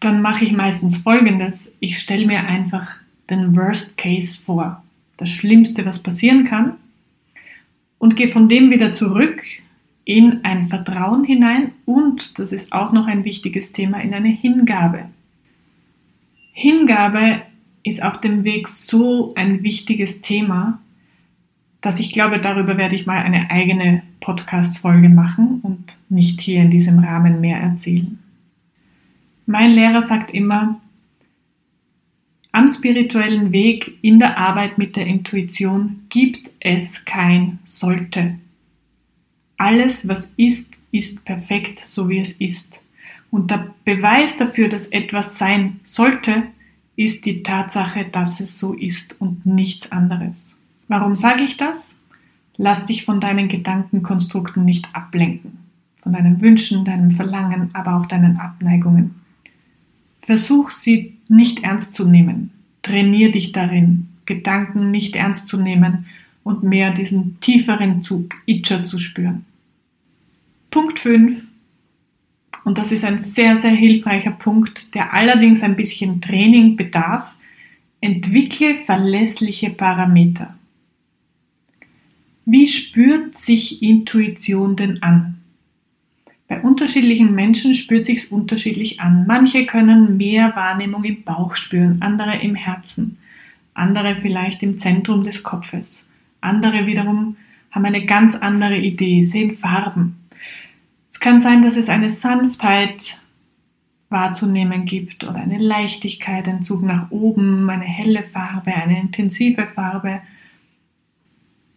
dann 0.00 0.22
mache 0.22 0.44
ich 0.44 0.52
meistens 0.52 0.98
Folgendes. 0.98 1.76
Ich 1.80 1.98
stelle 1.98 2.26
mir 2.26 2.40
einfach 2.40 2.96
den 3.28 3.56
Worst 3.56 3.96
Case 3.96 4.42
vor, 4.42 4.82
das 5.20 5.28
Schlimmste, 5.28 5.84
was 5.86 6.02
passieren 6.02 6.44
kann, 6.44 6.74
und 7.98 8.16
gehe 8.16 8.28
von 8.28 8.48
dem 8.48 8.70
wieder 8.70 8.94
zurück 8.94 9.42
in 10.04 10.44
ein 10.44 10.68
Vertrauen 10.68 11.24
hinein 11.24 11.72
und, 11.84 12.38
das 12.38 12.52
ist 12.52 12.72
auch 12.72 12.92
noch 12.92 13.06
ein 13.06 13.24
wichtiges 13.24 13.72
Thema, 13.72 14.00
in 14.00 14.14
eine 14.14 14.30
Hingabe. 14.30 15.04
Hingabe 16.52 17.42
ist 17.82 18.02
auf 18.02 18.20
dem 18.20 18.44
Weg 18.44 18.68
so 18.68 19.34
ein 19.34 19.62
wichtiges 19.62 20.22
Thema, 20.22 20.80
dass 21.82 22.00
ich 22.00 22.12
glaube, 22.12 22.40
darüber 22.40 22.76
werde 22.78 22.96
ich 22.96 23.06
mal 23.06 23.18
eine 23.18 23.50
eigene 23.50 24.02
Podcast-Folge 24.20 25.08
machen 25.10 25.60
und 25.62 25.96
nicht 26.08 26.40
hier 26.40 26.62
in 26.62 26.70
diesem 26.70 26.98
Rahmen 26.98 27.40
mehr 27.40 27.58
erzählen. 27.58 28.18
Mein 29.46 29.72
Lehrer 29.72 30.02
sagt 30.02 30.32
immer, 30.32 30.80
am 32.52 32.68
spirituellen 32.68 33.52
Weg 33.52 33.98
in 34.02 34.18
der 34.18 34.36
Arbeit 34.36 34.76
mit 34.76 34.96
der 34.96 35.06
Intuition 35.06 36.06
gibt 36.08 36.50
es 36.58 37.04
kein 37.04 37.58
sollte. 37.64 38.36
Alles, 39.56 40.08
was 40.08 40.32
ist, 40.36 40.74
ist 40.90 41.24
perfekt, 41.24 41.86
so 41.86 42.08
wie 42.08 42.18
es 42.18 42.32
ist. 42.32 42.80
Und 43.30 43.50
der 43.50 43.72
Beweis 43.84 44.36
dafür, 44.36 44.68
dass 44.68 44.88
etwas 44.88 45.38
sein 45.38 45.80
sollte, 45.84 46.42
ist 46.96 47.24
die 47.24 47.42
Tatsache, 47.42 48.04
dass 48.04 48.40
es 48.40 48.58
so 48.58 48.74
ist 48.74 49.20
und 49.20 49.46
nichts 49.46 49.92
anderes. 49.92 50.56
Warum 50.88 51.14
sage 51.14 51.44
ich 51.44 51.56
das? 51.56 51.98
Lass 52.56 52.86
dich 52.86 53.04
von 53.04 53.20
deinen 53.20 53.48
Gedankenkonstrukten 53.48 54.64
nicht 54.64 54.88
ablenken, 54.92 55.58
von 56.02 56.12
deinen 56.12 56.40
Wünschen, 56.40 56.84
deinem 56.84 57.12
Verlangen, 57.12 57.70
aber 57.74 57.96
auch 57.96 58.06
deinen 58.06 58.38
Abneigungen. 58.38 59.19
Versuch 60.22 60.70
sie 60.70 61.16
nicht 61.28 61.62
ernst 61.62 61.94
zu 61.94 62.08
nehmen. 62.08 62.50
Trainier 62.82 63.30
dich 63.30 63.52
darin, 63.52 64.08
Gedanken 64.26 64.90
nicht 64.90 65.16
ernst 65.16 65.48
zu 65.48 65.60
nehmen 65.60 66.06
und 66.44 66.62
mehr 66.62 66.92
diesen 66.92 67.40
tieferen 67.40 68.02
Zug 68.02 68.34
Itcher 68.46 68.84
zu 68.84 68.98
spüren. 68.98 69.44
Punkt 70.70 70.98
5 70.98 71.42
und 72.64 72.78
das 72.78 72.92
ist 72.92 73.04
ein 73.04 73.18
sehr, 73.18 73.56
sehr 73.56 73.72
hilfreicher 73.72 74.32
Punkt, 74.32 74.94
der 74.94 75.12
allerdings 75.12 75.62
ein 75.62 75.76
bisschen 75.76 76.20
Training 76.20 76.76
bedarf. 76.76 77.32
Entwickle 78.00 78.76
verlässliche 78.76 79.70
Parameter. 79.70 80.56
Wie 82.44 82.66
spürt 82.66 83.36
sich 83.36 83.82
Intuition 83.82 84.76
denn 84.76 85.02
an? 85.02 85.39
Bei 86.50 86.60
unterschiedlichen 86.60 87.34
Menschen 87.34 87.74
spürt 87.74 88.04
sich's 88.04 88.26
unterschiedlich 88.26 89.00
an. 89.00 89.24
Manche 89.26 89.64
können 89.64 90.18
mehr 90.18 90.54
Wahrnehmung 90.56 91.04
im 91.04 91.22
Bauch 91.22 91.56
spüren, 91.56 92.02
andere 92.02 92.36
im 92.42 92.54
Herzen, 92.54 93.16
andere 93.72 94.16
vielleicht 94.16 94.62
im 94.62 94.76
Zentrum 94.76 95.24
des 95.24 95.42
Kopfes. 95.42 96.10
Andere 96.42 96.86
wiederum 96.86 97.36
haben 97.70 97.84
eine 97.86 98.04
ganz 98.04 98.34
andere 98.34 98.76
Idee, 98.76 99.22
sehen 99.22 99.56
Farben, 99.56 100.16
es 101.20 101.24
kann 101.24 101.38
sein, 101.38 101.60
dass 101.60 101.76
es 101.76 101.90
eine 101.90 102.08
Sanftheit 102.08 103.20
wahrzunehmen 104.08 104.86
gibt 104.86 105.22
oder 105.22 105.36
eine 105.36 105.58
Leichtigkeit, 105.58 106.48
ein 106.48 106.62
Zug 106.62 106.82
nach 106.82 107.10
oben, 107.10 107.68
eine 107.68 107.84
helle 107.84 108.22
Farbe, 108.22 108.72
eine 108.72 108.98
intensive 108.98 109.66
Farbe. 109.66 110.22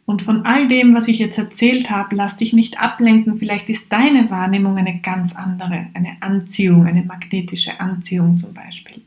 Und 0.06 0.22
von 0.22 0.46
all 0.46 0.68
dem, 0.68 0.94
was 0.94 1.08
ich 1.08 1.20
jetzt 1.20 1.38
erzählt 1.38 1.90
habe, 1.90 2.16
lass 2.16 2.36
dich 2.36 2.52
nicht 2.52 2.80
ablenken. 2.80 3.38
Vielleicht 3.38 3.70
ist 3.70 3.92
deine 3.92 4.30
Wahrnehmung 4.30 4.78
eine 4.78 5.00
ganz 5.00 5.36
andere, 5.36 5.88
eine 5.94 6.18
Anziehung, 6.20 6.86
eine 6.86 7.04
magnetische 7.04 7.80
Anziehung 7.80 8.38
zum 8.38 8.54
Beispiel. 8.54 9.02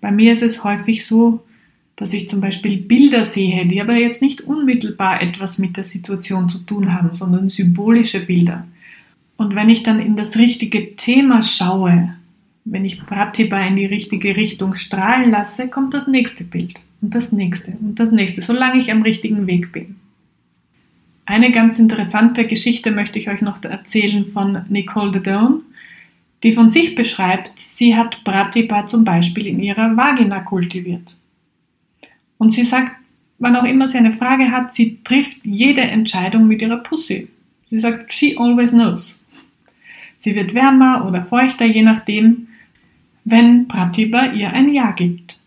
Bei 0.00 0.10
mir 0.10 0.32
ist 0.32 0.42
es 0.42 0.64
häufig 0.64 1.06
so, 1.06 1.44
dass 1.96 2.12
ich 2.14 2.28
zum 2.28 2.40
Beispiel 2.40 2.78
Bilder 2.78 3.24
sehe, 3.24 3.66
die 3.66 3.80
aber 3.80 3.94
jetzt 3.94 4.22
nicht 4.22 4.40
unmittelbar 4.40 5.20
etwas 5.22 5.58
mit 5.58 5.76
der 5.76 5.84
Situation 5.84 6.48
zu 6.48 6.58
tun 6.60 6.94
haben, 6.94 7.12
sondern 7.12 7.50
symbolische 7.50 8.24
Bilder. 8.24 8.66
Und 9.36 9.54
wenn 9.54 9.68
ich 9.68 9.82
dann 9.82 10.00
in 10.00 10.16
das 10.16 10.36
richtige 10.36 10.96
Thema 10.96 11.42
schaue, 11.42 12.14
wenn 12.64 12.84
ich 12.84 13.04
Pratibha 13.04 13.60
in 13.66 13.76
die 13.76 13.86
richtige 13.86 14.36
Richtung 14.36 14.74
strahlen 14.74 15.30
lasse, 15.30 15.68
kommt 15.68 15.94
das 15.94 16.06
nächste 16.06 16.44
Bild 16.44 16.80
und 17.00 17.14
das 17.14 17.32
nächste 17.32 17.72
und 17.72 18.00
das 18.00 18.12
nächste, 18.12 18.42
solange 18.42 18.80
ich 18.80 18.90
am 18.90 19.02
richtigen 19.02 19.46
Weg 19.46 19.72
bin. 19.72 19.96
Eine 21.30 21.52
ganz 21.52 21.78
interessante 21.78 22.44
Geschichte 22.44 22.90
möchte 22.90 23.20
ich 23.20 23.30
euch 23.30 23.40
noch 23.40 23.62
erzählen 23.62 24.26
von 24.26 24.64
Nicole 24.68 25.12
Dedone, 25.12 25.60
die 26.42 26.52
von 26.52 26.70
sich 26.70 26.96
beschreibt, 26.96 27.52
sie 27.54 27.94
hat 27.94 28.24
Pratibha 28.24 28.88
zum 28.88 29.04
Beispiel 29.04 29.46
in 29.46 29.60
ihrer 29.60 29.96
Vagina 29.96 30.40
kultiviert. 30.40 31.14
Und 32.36 32.52
sie 32.52 32.64
sagt, 32.64 32.96
wann 33.38 33.54
auch 33.54 33.62
immer 33.62 33.86
sie 33.86 33.98
eine 33.98 34.12
Frage 34.12 34.50
hat, 34.50 34.74
sie 34.74 34.98
trifft 35.04 35.38
jede 35.44 35.82
Entscheidung 35.82 36.48
mit 36.48 36.62
ihrer 36.62 36.78
Pussy. 36.78 37.28
Sie 37.70 37.78
sagt, 37.78 38.12
she 38.12 38.36
always 38.36 38.72
knows. 38.72 39.24
Sie 40.16 40.34
wird 40.34 40.52
wärmer 40.52 41.06
oder 41.06 41.22
feuchter, 41.22 41.64
je 41.64 41.82
nachdem, 41.82 42.48
wenn 43.24 43.68
Pratibha 43.68 44.32
ihr 44.32 44.52
ein 44.52 44.74
Ja 44.74 44.90
gibt. 44.90 45.38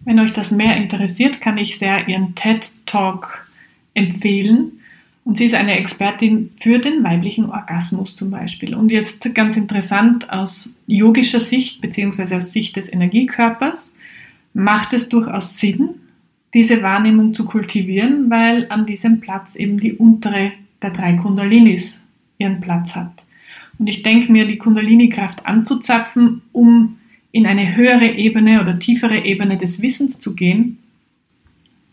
Wenn 0.00 0.18
euch 0.18 0.32
das 0.32 0.50
mehr 0.50 0.76
interessiert, 0.76 1.40
kann 1.40 1.56
ich 1.56 1.78
sehr 1.78 2.08
ihren 2.08 2.34
TED 2.34 2.68
Talk 2.84 3.48
empfehlen. 3.94 4.72
Und 5.28 5.36
sie 5.36 5.44
ist 5.44 5.54
eine 5.54 5.78
Expertin 5.78 6.52
für 6.58 6.78
den 6.78 7.04
weiblichen 7.04 7.50
Orgasmus 7.50 8.16
zum 8.16 8.30
Beispiel. 8.30 8.74
Und 8.74 8.90
jetzt 8.90 9.34
ganz 9.34 9.58
interessant 9.58 10.30
aus 10.30 10.74
yogischer 10.86 11.38
Sicht 11.38 11.82
beziehungsweise 11.82 12.38
aus 12.38 12.50
Sicht 12.50 12.76
des 12.76 12.90
Energiekörpers 12.90 13.94
macht 14.54 14.94
es 14.94 15.10
durchaus 15.10 15.58
Sinn, 15.58 15.90
diese 16.54 16.82
Wahrnehmung 16.82 17.34
zu 17.34 17.44
kultivieren, 17.44 18.30
weil 18.30 18.68
an 18.70 18.86
diesem 18.86 19.20
Platz 19.20 19.54
eben 19.54 19.78
die 19.78 19.92
untere 19.92 20.52
der 20.80 20.92
drei 20.92 21.12
Kundalinis 21.12 22.02
ihren 22.38 22.62
Platz 22.62 22.96
hat. 22.96 23.12
Und 23.78 23.86
ich 23.86 24.02
denke 24.02 24.32
mir, 24.32 24.46
die 24.46 24.56
Kundalini-Kraft 24.56 25.44
anzuzapfen, 25.44 26.40
um 26.52 26.96
in 27.32 27.46
eine 27.46 27.76
höhere 27.76 28.12
Ebene 28.12 28.62
oder 28.62 28.78
tiefere 28.78 29.26
Ebene 29.26 29.58
des 29.58 29.82
Wissens 29.82 30.20
zu 30.20 30.34
gehen, 30.34 30.78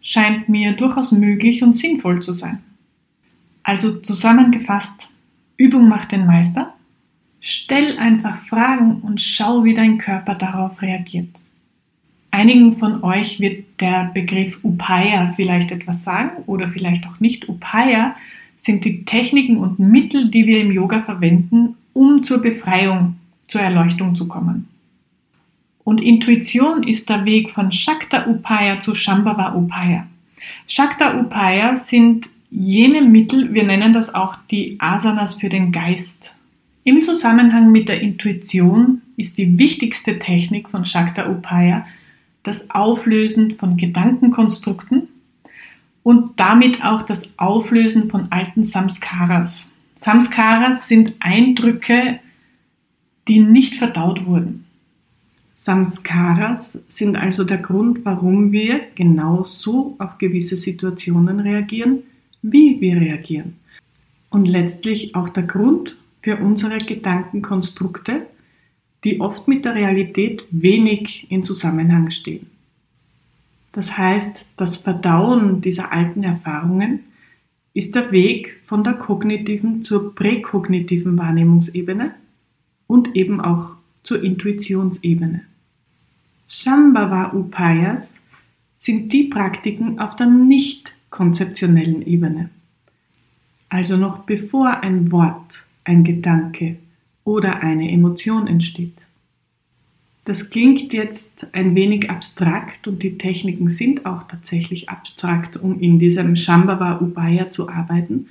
scheint 0.02 0.48
mir 0.48 0.72
durchaus 0.72 1.12
möglich 1.12 1.64
und 1.64 1.76
sinnvoll 1.76 2.22
zu 2.22 2.32
sein. 2.32 2.60
Also 3.66 3.96
zusammengefasst, 3.96 5.10
Übung 5.58 5.90
macht 5.90 6.12
den 6.12 6.28
Meister. 6.28 6.76
Stell 7.42 7.98
einfach 7.98 8.40
Fragen 8.44 9.02
und 9.02 9.20
schau, 9.20 9.64
wie 9.64 9.74
dein 9.74 9.98
Körper 9.98 10.36
darauf 10.36 10.84
reagiert. 10.84 11.30
Einigen 12.30 12.74
von 12.78 13.04
euch 13.04 13.40
wird 13.40 13.66
der 13.82 14.12
Begriff 14.14 14.60
Upaya 14.64 15.34
vielleicht 15.36 15.72
etwas 15.72 16.04
sagen 16.04 16.44
oder 16.46 16.70
vielleicht 16.70 17.08
auch 17.08 17.20
nicht. 17.20 17.50
Upaya 17.50 18.16
sind 18.60 18.86
die 18.86 19.04
Techniken 19.04 19.58
und 19.58 19.80
Mittel, 19.80 20.30
die 20.30 20.46
wir 20.46 20.62
im 20.62 20.72
Yoga 20.72 21.02
verwenden, 21.02 21.76
um 21.94 22.24
zur 22.24 22.44
Befreiung, 22.44 23.16
zur 23.48 23.62
Erleuchtung 23.62 24.16
zu 24.16 24.28
kommen. 24.28 24.68
Und 25.84 26.02
Intuition 26.02 26.84
ist 26.84 27.10
der 27.10 27.26
Weg 27.26 27.50
von 27.50 27.72
Shakta 27.72 28.28
Upaya 28.28 28.80
zu 28.80 28.94
Shambhava 28.94 29.56
Upaya. 29.56 30.06
Shakta 30.68 31.20
Upaya 31.20 31.78
sind 31.78 32.30
jene 32.56 33.02
Mittel, 33.02 33.54
wir 33.54 33.64
nennen 33.64 33.94
das 33.94 34.14
auch 34.14 34.38
die 34.50 34.78
Asanas 34.80 35.36
für 35.36 35.50
den 35.50 35.72
Geist. 35.72 36.34
Im 36.84 37.02
Zusammenhang 37.02 37.72
mit 37.72 37.90
der 37.90 38.02
Intuition 38.02 39.02
ist 39.18 39.38
die 39.38 39.58
wichtigste 39.58 40.20
Technik 40.20 40.70
von 40.70 40.86
Shakta 40.86 41.30
Upaya 41.30 41.86
das 42.44 42.70
Auflösen 42.70 43.58
von 43.58 43.76
Gedankenkonstrukten 43.76 45.08
und 46.04 46.40
damit 46.40 46.86
auch 46.86 47.02
das 47.02 47.34
Auflösen 47.38 48.10
von 48.10 48.32
alten 48.32 48.64
Samskaras. 48.64 49.74
Samskaras 49.96 50.88
sind 50.88 51.16
Eindrücke, 51.20 52.20
die 53.28 53.40
nicht 53.40 53.76
verdaut 53.76 54.28
wurden. 54.28 54.66
Samskaras 55.56 56.80
sind 56.88 57.16
also 57.16 57.44
der 57.44 57.58
Grund, 57.58 58.06
warum 58.06 58.52
wir 58.52 58.82
genau 58.94 59.46
so 59.46 59.96
auf 59.98 60.20
gewisse 60.20 60.58
Situationen 60.58 61.40
reagieren, 61.40 62.04
wie 62.52 62.80
wir 62.80 62.98
reagieren. 62.98 63.56
Und 64.30 64.48
letztlich 64.48 65.16
auch 65.16 65.30
der 65.30 65.44
Grund 65.44 65.96
für 66.22 66.38
unsere 66.38 66.78
Gedankenkonstrukte, 66.80 68.26
die 69.04 69.22
oft 69.22 69.48
mit 69.48 69.66
der 69.66 69.76
Realität 69.76 70.46
wenig 70.52 71.28
in 71.30 71.44
Zusammenhang 71.44 72.12
stehen. 72.12 72.48
Das 73.72 73.98
heißt, 73.98 74.46
das 74.58 74.78
Verdauen 74.78 75.62
dieser 75.62 75.92
alten 75.92 76.24
Erfahrungen 76.24 77.02
ist 77.74 77.94
der 77.94 78.12
Weg 78.12 78.62
von 78.66 78.84
der 78.84 78.94
kognitiven 78.94 79.84
zur 79.84 80.16
präkognitiven 80.16 81.18
Wahrnehmungsebene 81.18 82.12
und 82.88 83.16
eben 83.16 83.42
auch 83.42 83.72
zur 84.04 84.24
Intuitionsebene. 84.24 85.42
Shambhava 86.48 87.34
Upayas 87.34 88.22
sind 88.78 89.12
die 89.12 89.24
Praktiken 89.24 90.00
auf 90.00 90.16
der 90.16 90.28
nicht 90.28 90.95
konzeptionellen 91.16 92.06
Ebene. 92.06 92.50
Also 93.70 93.96
noch 93.96 94.26
bevor 94.26 94.82
ein 94.82 95.14
Wort, 95.14 95.66
ein 95.86 96.04
Gedanke 96.04 96.76
oder 97.24 97.64
eine 97.64 97.90
Emotion 97.90 98.48
entsteht. 98.48 98.98
Das 100.26 100.50
klingt 100.50 100.92
jetzt 100.92 101.48
ein 101.54 101.74
wenig 101.74 102.10
abstrakt 102.10 102.88
und 102.88 103.02
die 103.02 103.18
Techniken 103.18 103.70
sind 103.70 104.06
auch 104.06 104.24
tatsächlich 104.24 104.90
abstrakt, 104.90 105.56
um 105.56 105.80
in 105.80 106.00
diesem 106.00 106.36
Shambhava 106.36 107.00
Upaya 107.00 107.50
zu 107.50 107.70
arbeiten. 107.70 108.28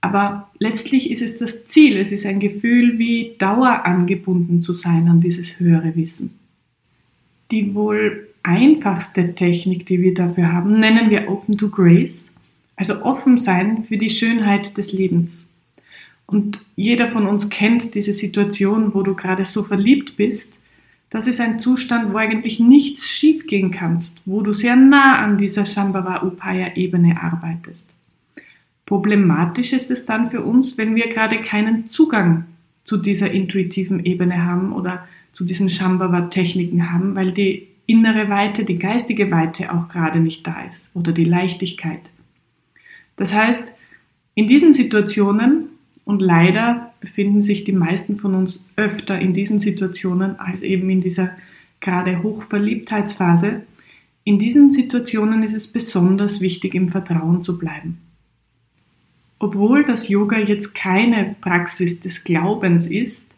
Aber 0.00 0.48
letztlich 0.60 1.10
ist 1.10 1.22
es 1.22 1.38
das 1.38 1.64
Ziel, 1.64 1.96
es 1.96 2.12
ist 2.12 2.26
ein 2.26 2.38
Gefühl, 2.38 2.98
wie 2.98 3.34
dauerangebunden 3.38 4.62
zu 4.62 4.72
sein 4.72 5.08
an 5.08 5.20
dieses 5.20 5.58
höhere 5.58 5.96
Wissen. 5.96 6.38
Die 7.50 7.74
wohl 7.74 8.27
einfachste 8.48 9.34
Technik, 9.34 9.84
die 9.84 10.00
wir 10.00 10.14
dafür 10.14 10.52
haben, 10.52 10.80
nennen 10.80 11.10
wir 11.10 11.28
Open 11.28 11.58
to 11.58 11.68
Grace, 11.68 12.34
also 12.76 13.02
offen 13.02 13.36
sein 13.36 13.84
für 13.84 13.98
die 13.98 14.08
Schönheit 14.08 14.78
des 14.78 14.92
Lebens. 14.92 15.46
Und 16.26 16.64
jeder 16.74 17.08
von 17.08 17.26
uns 17.26 17.50
kennt 17.50 17.94
diese 17.94 18.14
Situation, 18.14 18.94
wo 18.94 19.02
du 19.02 19.14
gerade 19.14 19.44
so 19.44 19.64
verliebt 19.64 20.16
bist. 20.16 20.54
Das 21.10 21.26
ist 21.26 21.40
ein 21.40 21.58
Zustand, 21.58 22.12
wo 22.12 22.16
eigentlich 22.16 22.58
nichts 22.58 23.06
schiefgehen 23.06 23.70
kannst, 23.70 24.22
wo 24.24 24.40
du 24.40 24.54
sehr 24.54 24.76
nah 24.76 25.18
an 25.18 25.38
dieser 25.38 25.64
Shambhava 25.64 26.22
Upaya 26.22 26.74
Ebene 26.74 27.22
arbeitest. 27.22 27.90
Problematisch 28.86 29.74
ist 29.74 29.90
es 29.90 30.06
dann 30.06 30.30
für 30.30 30.42
uns, 30.42 30.78
wenn 30.78 30.94
wir 30.96 31.08
gerade 31.08 31.38
keinen 31.40 31.88
Zugang 31.88 32.44
zu 32.84 32.96
dieser 32.96 33.30
intuitiven 33.30 34.04
Ebene 34.04 34.46
haben 34.46 34.72
oder 34.72 35.06
zu 35.34 35.44
diesen 35.44 35.68
Shambhava 35.68 36.22
Techniken 36.28 36.90
haben, 36.90 37.14
weil 37.14 37.32
die 37.32 37.67
innere 37.88 38.28
Weite, 38.28 38.64
die 38.64 38.78
geistige 38.78 39.30
Weite 39.30 39.72
auch 39.72 39.88
gerade 39.88 40.20
nicht 40.20 40.46
da 40.46 40.62
ist 40.70 40.90
oder 40.94 41.12
die 41.12 41.24
Leichtigkeit. 41.24 42.02
Das 43.16 43.32
heißt, 43.32 43.64
in 44.34 44.46
diesen 44.46 44.74
Situationen 44.74 45.70
und 46.04 46.20
leider 46.20 46.92
befinden 47.00 47.42
sich 47.42 47.64
die 47.64 47.72
meisten 47.72 48.18
von 48.18 48.34
uns 48.34 48.64
öfter 48.76 49.18
in 49.18 49.32
diesen 49.32 49.58
Situationen 49.58 50.38
als 50.38 50.60
eben 50.60 50.88
in 50.90 51.00
dieser 51.00 51.30
gerade 51.80 52.22
Hochverliebtheitsphase. 52.22 53.62
In 54.22 54.38
diesen 54.38 54.70
Situationen 54.70 55.42
ist 55.42 55.54
es 55.54 55.66
besonders 55.66 56.42
wichtig, 56.42 56.74
im 56.74 56.88
Vertrauen 56.90 57.42
zu 57.42 57.58
bleiben. 57.58 57.98
Obwohl 59.38 59.84
das 59.84 60.08
Yoga 60.08 60.38
jetzt 60.38 60.74
keine 60.74 61.36
Praxis 61.40 62.00
des 62.00 62.22
Glaubens 62.22 62.86
ist, 62.86 63.30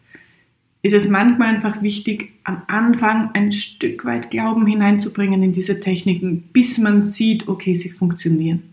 ist 0.83 0.93
es 0.93 1.07
manchmal 1.07 1.55
einfach 1.55 1.81
wichtig, 1.81 2.31
am 2.43 2.63
Anfang 2.67 3.29
ein 3.33 3.51
Stück 3.51 4.03
weit 4.05 4.31
Glauben 4.31 4.65
hineinzubringen 4.65 5.43
in 5.43 5.53
diese 5.53 5.79
Techniken, 5.79 6.43
bis 6.53 6.77
man 6.77 7.01
sieht, 7.01 7.47
okay, 7.47 7.75
sie 7.75 7.89
funktionieren. 7.89 8.63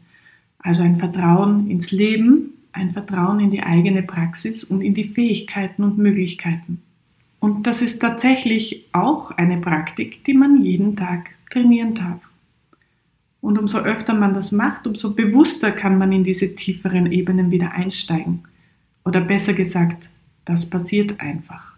Also 0.58 0.82
ein 0.82 0.98
Vertrauen 0.98 1.70
ins 1.70 1.90
Leben 1.90 2.52
ein 2.78 2.92
Vertrauen 2.92 3.40
in 3.40 3.50
die 3.50 3.62
eigene 3.62 4.02
Praxis 4.02 4.64
und 4.64 4.80
in 4.80 4.94
die 4.94 5.04
Fähigkeiten 5.04 5.84
und 5.84 5.98
Möglichkeiten. 5.98 6.82
Und 7.40 7.66
das 7.66 7.82
ist 7.82 8.00
tatsächlich 8.00 8.86
auch 8.92 9.30
eine 9.32 9.58
Praktik, 9.58 10.24
die 10.24 10.34
man 10.34 10.64
jeden 10.64 10.96
Tag 10.96 11.30
trainieren 11.50 11.94
darf. 11.94 12.20
Und 13.40 13.58
umso 13.58 13.78
öfter 13.78 14.14
man 14.14 14.34
das 14.34 14.50
macht, 14.50 14.86
umso 14.86 15.14
bewusster 15.14 15.70
kann 15.70 15.98
man 15.98 16.12
in 16.12 16.24
diese 16.24 16.54
tieferen 16.54 17.10
Ebenen 17.12 17.50
wieder 17.50 17.72
einsteigen. 17.72 18.44
Oder 19.04 19.20
besser 19.20 19.54
gesagt, 19.54 20.08
das 20.44 20.68
passiert 20.68 21.20
einfach. 21.20 21.77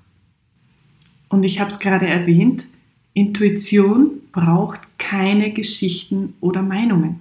Und 1.30 1.44
ich 1.44 1.60
habe 1.60 1.70
es 1.70 1.78
gerade 1.78 2.06
erwähnt, 2.06 2.66
Intuition 3.14 4.20
braucht 4.32 4.80
keine 4.98 5.52
Geschichten 5.52 6.34
oder 6.40 6.60
Meinungen. 6.60 7.20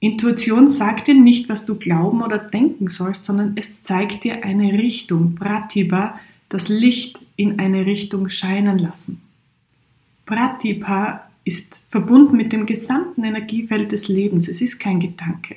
Intuition 0.00 0.68
sagt 0.68 1.08
dir 1.08 1.14
nicht, 1.14 1.48
was 1.48 1.64
du 1.64 1.74
glauben 1.74 2.22
oder 2.22 2.38
denken 2.38 2.88
sollst, 2.88 3.24
sondern 3.24 3.54
es 3.56 3.82
zeigt 3.82 4.22
dir 4.22 4.44
eine 4.44 4.72
Richtung. 4.74 5.34
Pratibha, 5.34 6.20
das 6.48 6.68
Licht 6.68 7.18
in 7.34 7.58
eine 7.58 7.84
Richtung 7.84 8.28
scheinen 8.28 8.78
lassen. 8.78 9.20
Pratibha 10.24 11.28
ist 11.44 11.80
verbunden 11.88 12.36
mit 12.36 12.52
dem 12.52 12.66
gesamten 12.66 13.24
Energiefeld 13.24 13.90
des 13.90 14.08
Lebens. 14.08 14.46
Es 14.46 14.60
ist 14.60 14.78
kein 14.78 15.00
Gedanke. 15.00 15.56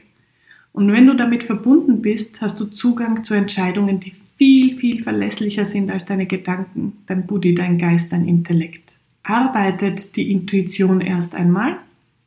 Und 0.73 0.91
wenn 0.91 1.05
du 1.05 1.15
damit 1.15 1.43
verbunden 1.43 2.01
bist, 2.01 2.41
hast 2.41 2.59
du 2.59 2.65
Zugang 2.65 3.23
zu 3.23 3.33
Entscheidungen, 3.33 3.99
die 3.99 4.13
viel, 4.41 4.75
viel 4.75 5.03
verlässlicher 5.03 5.65
sind 5.65 5.91
als 5.91 6.05
deine 6.05 6.25
Gedanken, 6.25 6.93
dein 7.05 7.27
Buddhi, 7.27 7.53
dein 7.53 7.77
Geist, 7.77 8.11
dein 8.11 8.27
Intellekt. 8.27 8.91
Arbeitet 9.21 10.15
die 10.15 10.31
Intuition 10.31 10.99
erst 10.99 11.35
einmal, 11.35 11.77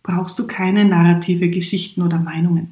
brauchst 0.04 0.38
du 0.38 0.46
keine 0.46 0.84
narrative 0.84 1.48
Geschichten 1.48 2.02
oder 2.02 2.20
Meinungen. 2.20 2.68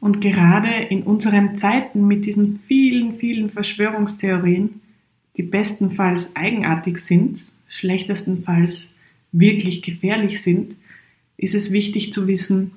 Und 0.00 0.20
gerade 0.20 0.68
in 0.68 1.04
unseren 1.04 1.54
Zeiten 1.54 2.08
mit 2.08 2.26
diesen 2.26 2.58
vielen, 2.58 3.14
vielen 3.18 3.50
Verschwörungstheorien, 3.50 4.80
die 5.36 5.44
bestenfalls 5.44 6.34
eigenartig 6.34 6.98
sind, 6.98 7.52
schlechtestenfalls 7.68 8.96
wirklich 9.30 9.80
gefährlich 9.80 10.42
sind, 10.42 10.74
ist 11.36 11.54
es 11.54 11.70
wichtig 11.70 12.12
zu 12.12 12.26
wissen, 12.26 12.72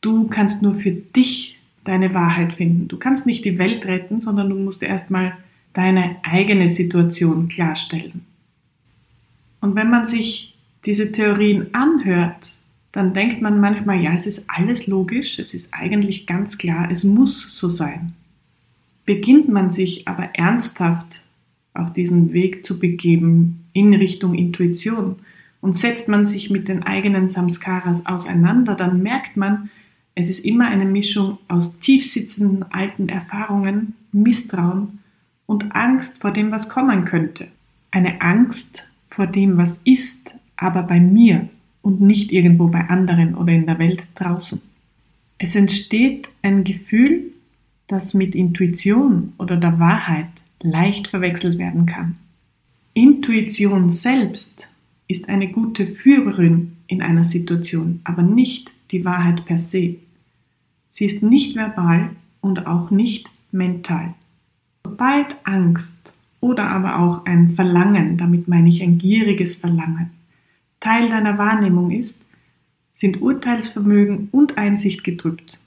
du 0.00 0.26
kannst 0.26 0.60
nur 0.60 0.74
für 0.74 0.90
dich 0.90 1.57
deine 1.88 2.12
Wahrheit 2.14 2.52
finden. 2.52 2.86
Du 2.86 2.98
kannst 2.98 3.26
nicht 3.26 3.44
die 3.44 3.58
Welt 3.58 3.86
retten, 3.86 4.20
sondern 4.20 4.50
du 4.50 4.56
musst 4.56 4.82
erstmal 4.82 5.32
deine 5.72 6.16
eigene 6.22 6.68
Situation 6.68 7.48
klarstellen. 7.48 8.26
Und 9.60 9.74
wenn 9.74 9.90
man 9.90 10.06
sich 10.06 10.54
diese 10.84 11.10
Theorien 11.12 11.74
anhört, 11.74 12.58
dann 12.92 13.14
denkt 13.14 13.42
man 13.42 13.60
manchmal, 13.60 14.00
ja, 14.02 14.12
es 14.12 14.26
ist 14.26 14.44
alles 14.48 14.86
logisch, 14.86 15.38
es 15.38 15.54
ist 15.54 15.72
eigentlich 15.72 16.26
ganz 16.26 16.58
klar, 16.58 16.90
es 16.90 17.04
muss 17.04 17.56
so 17.56 17.68
sein. 17.68 18.14
Beginnt 19.04 19.48
man 19.48 19.70
sich 19.70 20.06
aber 20.06 20.30
ernsthaft 20.34 21.22
auf 21.74 21.92
diesen 21.92 22.32
Weg 22.32 22.66
zu 22.66 22.78
begeben 22.78 23.64
in 23.72 23.94
Richtung 23.94 24.34
Intuition 24.34 25.16
und 25.60 25.76
setzt 25.76 26.08
man 26.08 26.26
sich 26.26 26.50
mit 26.50 26.68
den 26.68 26.82
eigenen 26.82 27.28
Samskaras 27.28 28.04
auseinander, 28.06 28.74
dann 28.74 29.02
merkt 29.02 29.36
man, 29.36 29.70
es 30.18 30.28
ist 30.28 30.44
immer 30.44 30.66
eine 30.66 30.84
Mischung 30.84 31.38
aus 31.46 31.78
tiefsitzenden 31.78 32.64
alten 32.72 33.08
Erfahrungen, 33.08 33.94
Misstrauen 34.10 34.98
und 35.46 35.76
Angst 35.76 36.20
vor 36.20 36.32
dem, 36.32 36.50
was 36.50 36.68
kommen 36.68 37.04
könnte. 37.04 37.46
Eine 37.92 38.20
Angst 38.20 38.84
vor 39.08 39.28
dem, 39.28 39.58
was 39.58 39.78
ist, 39.84 40.32
aber 40.56 40.82
bei 40.82 40.98
mir 40.98 41.48
und 41.82 42.00
nicht 42.00 42.32
irgendwo 42.32 42.66
bei 42.66 42.88
anderen 42.88 43.36
oder 43.36 43.52
in 43.52 43.66
der 43.66 43.78
Welt 43.78 44.08
draußen. 44.16 44.60
Es 45.38 45.54
entsteht 45.54 46.28
ein 46.42 46.64
Gefühl, 46.64 47.32
das 47.86 48.12
mit 48.12 48.34
Intuition 48.34 49.34
oder 49.38 49.56
der 49.56 49.78
Wahrheit 49.78 50.26
leicht 50.60 51.06
verwechselt 51.06 51.58
werden 51.58 51.86
kann. 51.86 52.16
Intuition 52.92 53.92
selbst 53.92 54.68
ist 55.06 55.28
eine 55.28 55.46
gute 55.46 55.86
Führerin 55.86 56.72
in 56.88 57.02
einer 57.02 57.24
Situation, 57.24 58.00
aber 58.02 58.22
nicht 58.22 58.72
die 58.90 59.04
Wahrheit 59.04 59.44
per 59.46 59.60
se. 59.60 59.98
Sie 60.88 61.06
ist 61.06 61.22
nicht 61.22 61.56
verbal 61.56 62.10
und 62.40 62.66
auch 62.66 62.90
nicht 62.90 63.30
mental. 63.52 64.14
Sobald 64.84 65.26
Angst 65.44 66.12
oder 66.40 66.68
aber 66.68 66.98
auch 66.98 67.26
ein 67.26 67.54
Verlangen, 67.54 68.16
damit 68.16 68.48
meine 68.48 68.68
ich 68.68 68.82
ein 68.82 68.98
gieriges 68.98 69.56
Verlangen, 69.56 70.10
Teil 70.80 71.08
deiner 71.08 71.38
Wahrnehmung 71.38 71.90
ist, 71.90 72.20
sind 72.94 73.20
Urteilsvermögen 73.20 74.28
und 74.32 74.58
Einsicht 74.58 75.04
gedrückt. 75.04 75.60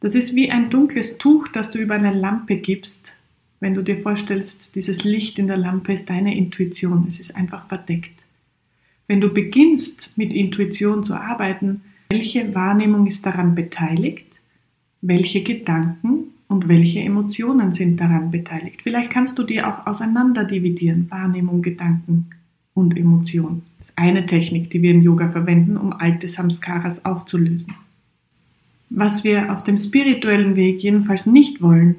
Das 0.00 0.14
ist 0.14 0.34
wie 0.34 0.50
ein 0.50 0.70
dunkles 0.70 1.18
Tuch, 1.18 1.48
das 1.48 1.70
du 1.70 1.78
über 1.78 1.94
eine 1.94 2.12
Lampe 2.12 2.56
gibst, 2.56 3.14
wenn 3.62 3.74
du 3.74 3.82
dir 3.82 3.98
vorstellst, 3.98 4.74
dieses 4.74 5.04
Licht 5.04 5.38
in 5.38 5.46
der 5.46 5.56
Lampe 5.56 5.92
ist 5.92 6.10
deine 6.10 6.36
Intuition, 6.36 7.06
es 7.08 7.20
ist 7.20 7.36
einfach 7.36 7.68
verdeckt. 7.68 8.18
Wenn 9.06 9.20
du 9.20 9.28
beginnst 9.28 10.10
mit 10.16 10.32
Intuition 10.32 11.04
zu 11.04 11.14
arbeiten, 11.14 11.82
welche 12.12 12.54
Wahrnehmung 12.54 13.06
ist 13.06 13.24
daran 13.24 13.54
beteiligt? 13.54 14.26
Welche 15.00 15.42
Gedanken 15.42 16.24
und 16.46 16.68
welche 16.68 17.00
Emotionen 17.00 17.72
sind 17.72 17.98
daran 17.98 18.30
beteiligt? 18.30 18.82
Vielleicht 18.82 19.10
kannst 19.10 19.38
du 19.38 19.44
dir 19.44 19.66
auch 19.66 19.86
auseinander 19.86 20.44
dividieren, 20.44 21.10
Wahrnehmung, 21.10 21.62
Gedanken 21.62 22.26
und 22.74 22.98
Emotion. 22.98 23.62
Das 23.78 23.88
ist 23.88 23.98
eine 23.98 24.26
Technik, 24.26 24.68
die 24.68 24.82
wir 24.82 24.90
im 24.90 25.00
Yoga 25.00 25.30
verwenden, 25.30 25.78
um 25.78 25.94
alte 25.94 26.28
Samskaras 26.28 27.06
aufzulösen. 27.06 27.72
Was 28.90 29.24
wir 29.24 29.50
auf 29.50 29.64
dem 29.64 29.78
spirituellen 29.78 30.54
Weg 30.54 30.82
jedenfalls 30.82 31.24
nicht 31.24 31.62
wollen, 31.62 31.96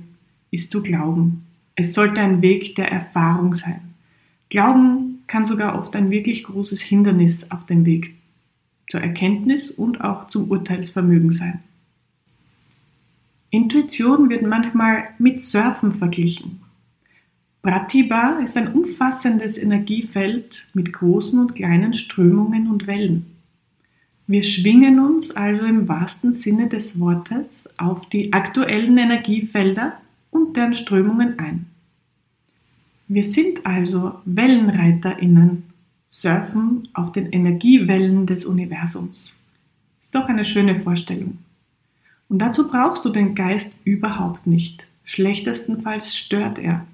ist 0.51 0.69
zu 0.69 0.83
glauben. 0.83 1.41
Es 1.75 1.93
sollte 1.93 2.21
ein 2.21 2.43
Weg 2.43 2.75
der 2.75 2.91
Erfahrung 2.91 3.55
sein. 3.55 3.81
Glauben 4.51 5.23
kann 5.25 5.45
sogar 5.45 5.79
oft 5.79 5.95
ein 5.95 6.11
wirklich 6.11 6.43
großes 6.43 6.81
Hindernis 6.81 7.49
auf 7.49 7.65
dem 7.65 7.87
Weg 7.87 8.13
zur 8.93 9.01
Erkenntnis 9.01 9.71
und 9.71 10.01
auch 10.01 10.27
zum 10.27 10.51
Urteilsvermögen 10.51 11.31
sein. 11.31 11.61
Intuition 13.49 14.29
wird 14.29 14.43
manchmal 14.43 15.05
mit 15.17 15.41
Surfen 15.41 15.93
verglichen. 15.93 16.61
Pratibha 17.63 18.37
ist 18.43 18.55
ein 18.55 18.71
umfassendes 18.71 19.57
Energiefeld 19.57 20.67
mit 20.75 20.93
großen 20.93 21.39
und 21.39 21.55
kleinen 21.55 21.95
Strömungen 21.95 22.67
und 22.67 22.85
Wellen. 22.85 23.25
Wir 24.27 24.43
schwingen 24.43 24.99
uns 24.99 25.31
also 25.31 25.65
im 25.65 25.87
wahrsten 25.87 26.31
Sinne 26.31 26.69
des 26.69 26.99
Wortes 26.99 27.73
auf 27.79 28.07
die 28.09 28.31
aktuellen 28.31 28.99
Energiefelder 28.99 29.93
und 30.29 30.55
deren 30.55 30.75
Strömungen 30.75 31.39
ein. 31.39 31.65
Wir 33.07 33.23
sind 33.23 33.65
also 33.65 34.19
WellenreiterInnen 34.25 35.72
surfen 36.13 36.87
auf 36.93 37.11
den 37.11 37.31
Energiewellen 37.31 38.27
des 38.27 38.45
Universums. 38.45 39.33
Ist 39.99 40.13
doch 40.13 40.27
eine 40.27 40.45
schöne 40.45 40.79
Vorstellung. 40.79 41.39
Und 42.29 42.37
dazu 42.37 42.69
brauchst 42.69 43.03
du 43.03 43.09
den 43.09 43.33
Geist 43.33 43.75
überhaupt 43.83 44.45
nicht. 44.45 44.85
Schlechtestenfalls 45.05 46.15
stört 46.15 46.59
er. 46.59 46.85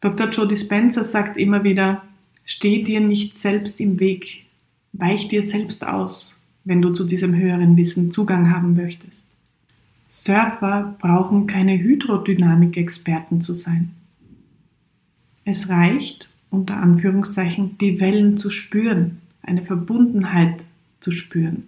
Dr. 0.00 0.28
Joe 0.28 0.48
Dispenza 0.48 1.04
sagt 1.04 1.36
immer 1.36 1.62
wieder, 1.62 2.02
steh 2.44 2.82
dir 2.82 3.00
nicht 3.00 3.38
selbst 3.38 3.78
im 3.78 4.00
Weg, 4.00 4.44
weich 4.92 5.28
dir 5.28 5.44
selbst 5.44 5.86
aus, 5.86 6.36
wenn 6.64 6.82
du 6.82 6.92
zu 6.92 7.04
diesem 7.04 7.36
höheren 7.36 7.76
Wissen 7.76 8.10
Zugang 8.10 8.50
haben 8.50 8.74
möchtest. 8.74 9.26
Surfer 10.08 10.96
brauchen 10.98 11.46
keine 11.46 11.78
Hydrodynamik-Experten 11.78 13.40
zu 13.40 13.54
sein. 13.54 13.92
Es 15.44 15.68
reicht, 15.68 16.29
unter 16.50 16.76
Anführungszeichen, 16.76 17.78
die 17.78 18.00
Wellen 18.00 18.36
zu 18.36 18.50
spüren, 18.50 19.18
eine 19.42 19.62
Verbundenheit 19.62 20.64
zu 21.00 21.12
spüren. 21.12 21.64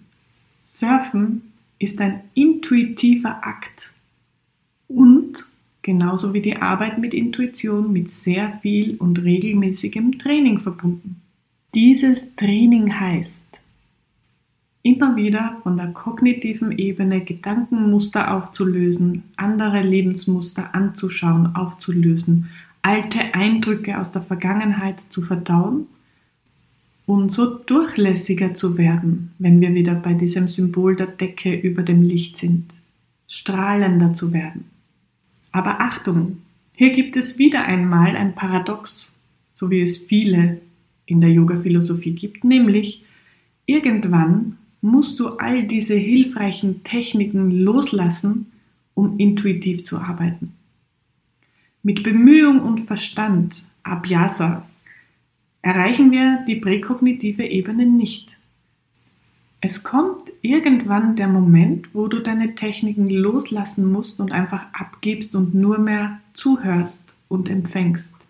Surfen 0.64 1.42
ist 1.78 2.00
ein 2.00 2.20
intuitiver 2.34 3.44
Akt 3.46 3.90
und 4.88 5.44
genauso 5.82 6.32
wie 6.32 6.42
die 6.42 6.56
Arbeit 6.56 6.98
mit 6.98 7.14
Intuition 7.14 7.92
mit 7.92 8.12
sehr 8.12 8.58
viel 8.62 8.96
und 8.96 9.22
regelmäßigem 9.22 10.18
Training 10.18 10.60
verbunden. 10.60 11.20
Dieses 11.74 12.36
Training 12.36 13.00
heißt, 13.00 13.46
immer 14.82 15.16
wieder 15.16 15.58
von 15.62 15.76
der 15.76 15.88
kognitiven 15.88 16.76
Ebene 16.76 17.22
Gedankenmuster 17.22 18.34
aufzulösen, 18.34 19.24
andere 19.36 19.82
Lebensmuster 19.82 20.74
anzuschauen, 20.74 21.54
aufzulösen, 21.54 22.50
alte 22.82 23.34
Eindrücke 23.34 23.98
aus 23.98 24.12
der 24.12 24.22
Vergangenheit 24.22 24.96
zu 25.08 25.22
verdauen 25.22 25.86
und 27.06 27.32
so 27.32 27.46
durchlässiger 27.58 28.54
zu 28.54 28.76
werden, 28.76 29.32
wenn 29.38 29.60
wir 29.60 29.74
wieder 29.74 29.94
bei 29.94 30.14
diesem 30.14 30.48
Symbol 30.48 30.96
der 30.96 31.06
Decke 31.06 31.54
über 31.54 31.82
dem 31.82 32.02
Licht 32.02 32.36
sind, 32.36 32.66
strahlender 33.28 34.14
zu 34.14 34.32
werden. 34.32 34.64
Aber 35.52 35.80
Achtung, 35.80 36.38
hier 36.74 36.90
gibt 36.90 37.16
es 37.16 37.38
wieder 37.38 37.64
einmal 37.64 38.16
ein 38.16 38.34
Paradox, 38.34 39.14
so 39.52 39.70
wie 39.70 39.80
es 39.80 39.98
viele 39.98 40.60
in 41.06 41.20
der 41.20 41.30
Yoga-Philosophie 41.30 42.12
gibt, 42.12 42.44
nämlich 42.44 43.02
irgendwann 43.66 44.56
musst 44.80 45.20
du 45.20 45.28
all 45.28 45.64
diese 45.64 45.94
hilfreichen 45.94 46.82
Techniken 46.82 47.50
loslassen, 47.50 48.46
um 48.94 49.18
intuitiv 49.18 49.84
zu 49.84 49.98
arbeiten. 49.98 50.52
Mit 51.84 52.04
Bemühung 52.04 52.60
und 52.60 52.86
Verstand, 52.86 53.66
Abhyasa, 53.82 54.68
erreichen 55.62 56.12
wir 56.12 56.44
die 56.46 56.56
präkognitive 56.56 57.44
Ebene 57.44 57.86
nicht. 57.86 58.36
Es 59.60 59.82
kommt 59.82 60.22
irgendwann 60.42 61.16
der 61.16 61.26
Moment, 61.26 61.88
wo 61.92 62.06
du 62.06 62.20
deine 62.20 62.54
Techniken 62.54 63.08
loslassen 63.10 63.90
musst 63.90 64.20
und 64.20 64.30
einfach 64.30 64.66
abgibst 64.72 65.34
und 65.34 65.54
nur 65.54 65.78
mehr 65.78 66.20
zuhörst 66.34 67.12
und 67.28 67.48
empfängst. 67.48 68.26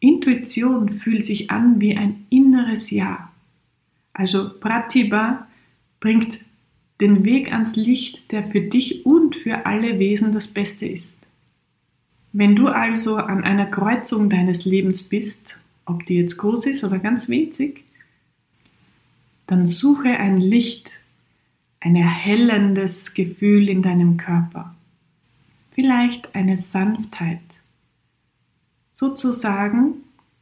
Intuition 0.00 0.90
fühlt 0.90 1.24
sich 1.26 1.50
an 1.50 1.80
wie 1.80 1.96
ein 1.96 2.26
inneres 2.30 2.90
Ja. 2.90 3.30
Also 4.14 4.58
Pratibha 4.58 5.46
bringt 6.00 6.40
den 7.00 7.24
Weg 7.24 7.52
ans 7.52 7.76
Licht, 7.76 8.32
der 8.32 8.44
für 8.44 8.60
dich 8.62 9.04
und 9.04 9.36
für 9.36 9.66
alle 9.66 9.98
Wesen 9.98 10.32
das 10.32 10.48
Beste 10.48 10.86
ist. 10.86 11.25
Wenn 12.38 12.54
du 12.54 12.68
also 12.68 13.16
an 13.16 13.44
einer 13.44 13.64
Kreuzung 13.64 14.28
deines 14.28 14.66
Lebens 14.66 15.04
bist, 15.04 15.58
ob 15.86 16.04
die 16.04 16.16
jetzt 16.16 16.36
groß 16.36 16.66
ist 16.66 16.84
oder 16.84 16.98
ganz 16.98 17.30
winzig, 17.30 17.82
dann 19.46 19.66
suche 19.66 20.10
ein 20.10 20.38
Licht, 20.38 20.92
ein 21.80 21.96
erhellendes 21.96 23.14
Gefühl 23.14 23.70
in 23.70 23.80
deinem 23.80 24.18
Körper. 24.18 24.74
Vielleicht 25.70 26.34
eine 26.34 26.58
Sanftheit. 26.58 27.40
Sozusagen 28.92 29.94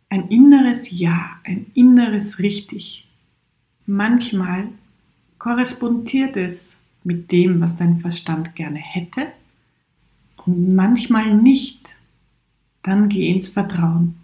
ein 0.08 0.26
inneres 0.30 0.90
Ja, 0.90 1.36
ein 1.44 1.66
inneres 1.74 2.40
Richtig. 2.40 3.06
Manchmal 3.86 4.66
korrespondiert 5.38 6.36
es 6.36 6.80
mit 7.04 7.30
dem, 7.30 7.60
was 7.60 7.76
dein 7.76 8.00
Verstand 8.00 8.56
gerne 8.56 8.80
hätte 8.80 9.28
und 10.46 10.74
manchmal 10.74 11.34
nicht, 11.34 11.96
dann 12.82 13.08
geh 13.08 13.30
ins 13.30 13.48
Vertrauen. 13.48 14.16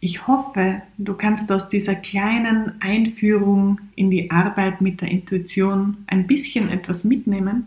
Ich 0.00 0.28
hoffe, 0.28 0.82
du 0.96 1.14
kannst 1.14 1.50
aus 1.50 1.68
dieser 1.68 1.96
kleinen 1.96 2.80
Einführung 2.80 3.80
in 3.96 4.10
die 4.10 4.30
Arbeit 4.30 4.80
mit 4.80 5.00
der 5.00 5.10
Intuition 5.10 5.96
ein 6.06 6.26
bisschen 6.26 6.70
etwas 6.70 7.02
mitnehmen. 7.02 7.66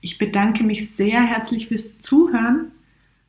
Ich 0.00 0.18
bedanke 0.18 0.64
mich 0.64 0.90
sehr 0.90 1.22
herzlich 1.22 1.68
fürs 1.68 1.98
Zuhören 1.98 2.68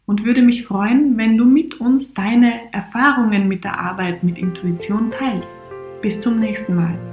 und 0.06 0.24
würde 0.24 0.42
mich 0.42 0.64
freuen, 0.64 1.18
wenn 1.18 1.38
du 1.38 1.46
mit 1.46 1.80
uns 1.80 2.14
deine 2.14 2.74
Erfahrungen 2.74 3.48
mit 3.48 3.64
der 3.64 3.80
Arbeit 3.80 4.24
mit 4.24 4.38
Intuition 4.38 5.12
teilst. 5.12 5.58
Bis 6.02 6.22
zum 6.22 6.40
nächsten 6.40 6.76
Mal. 6.76 7.13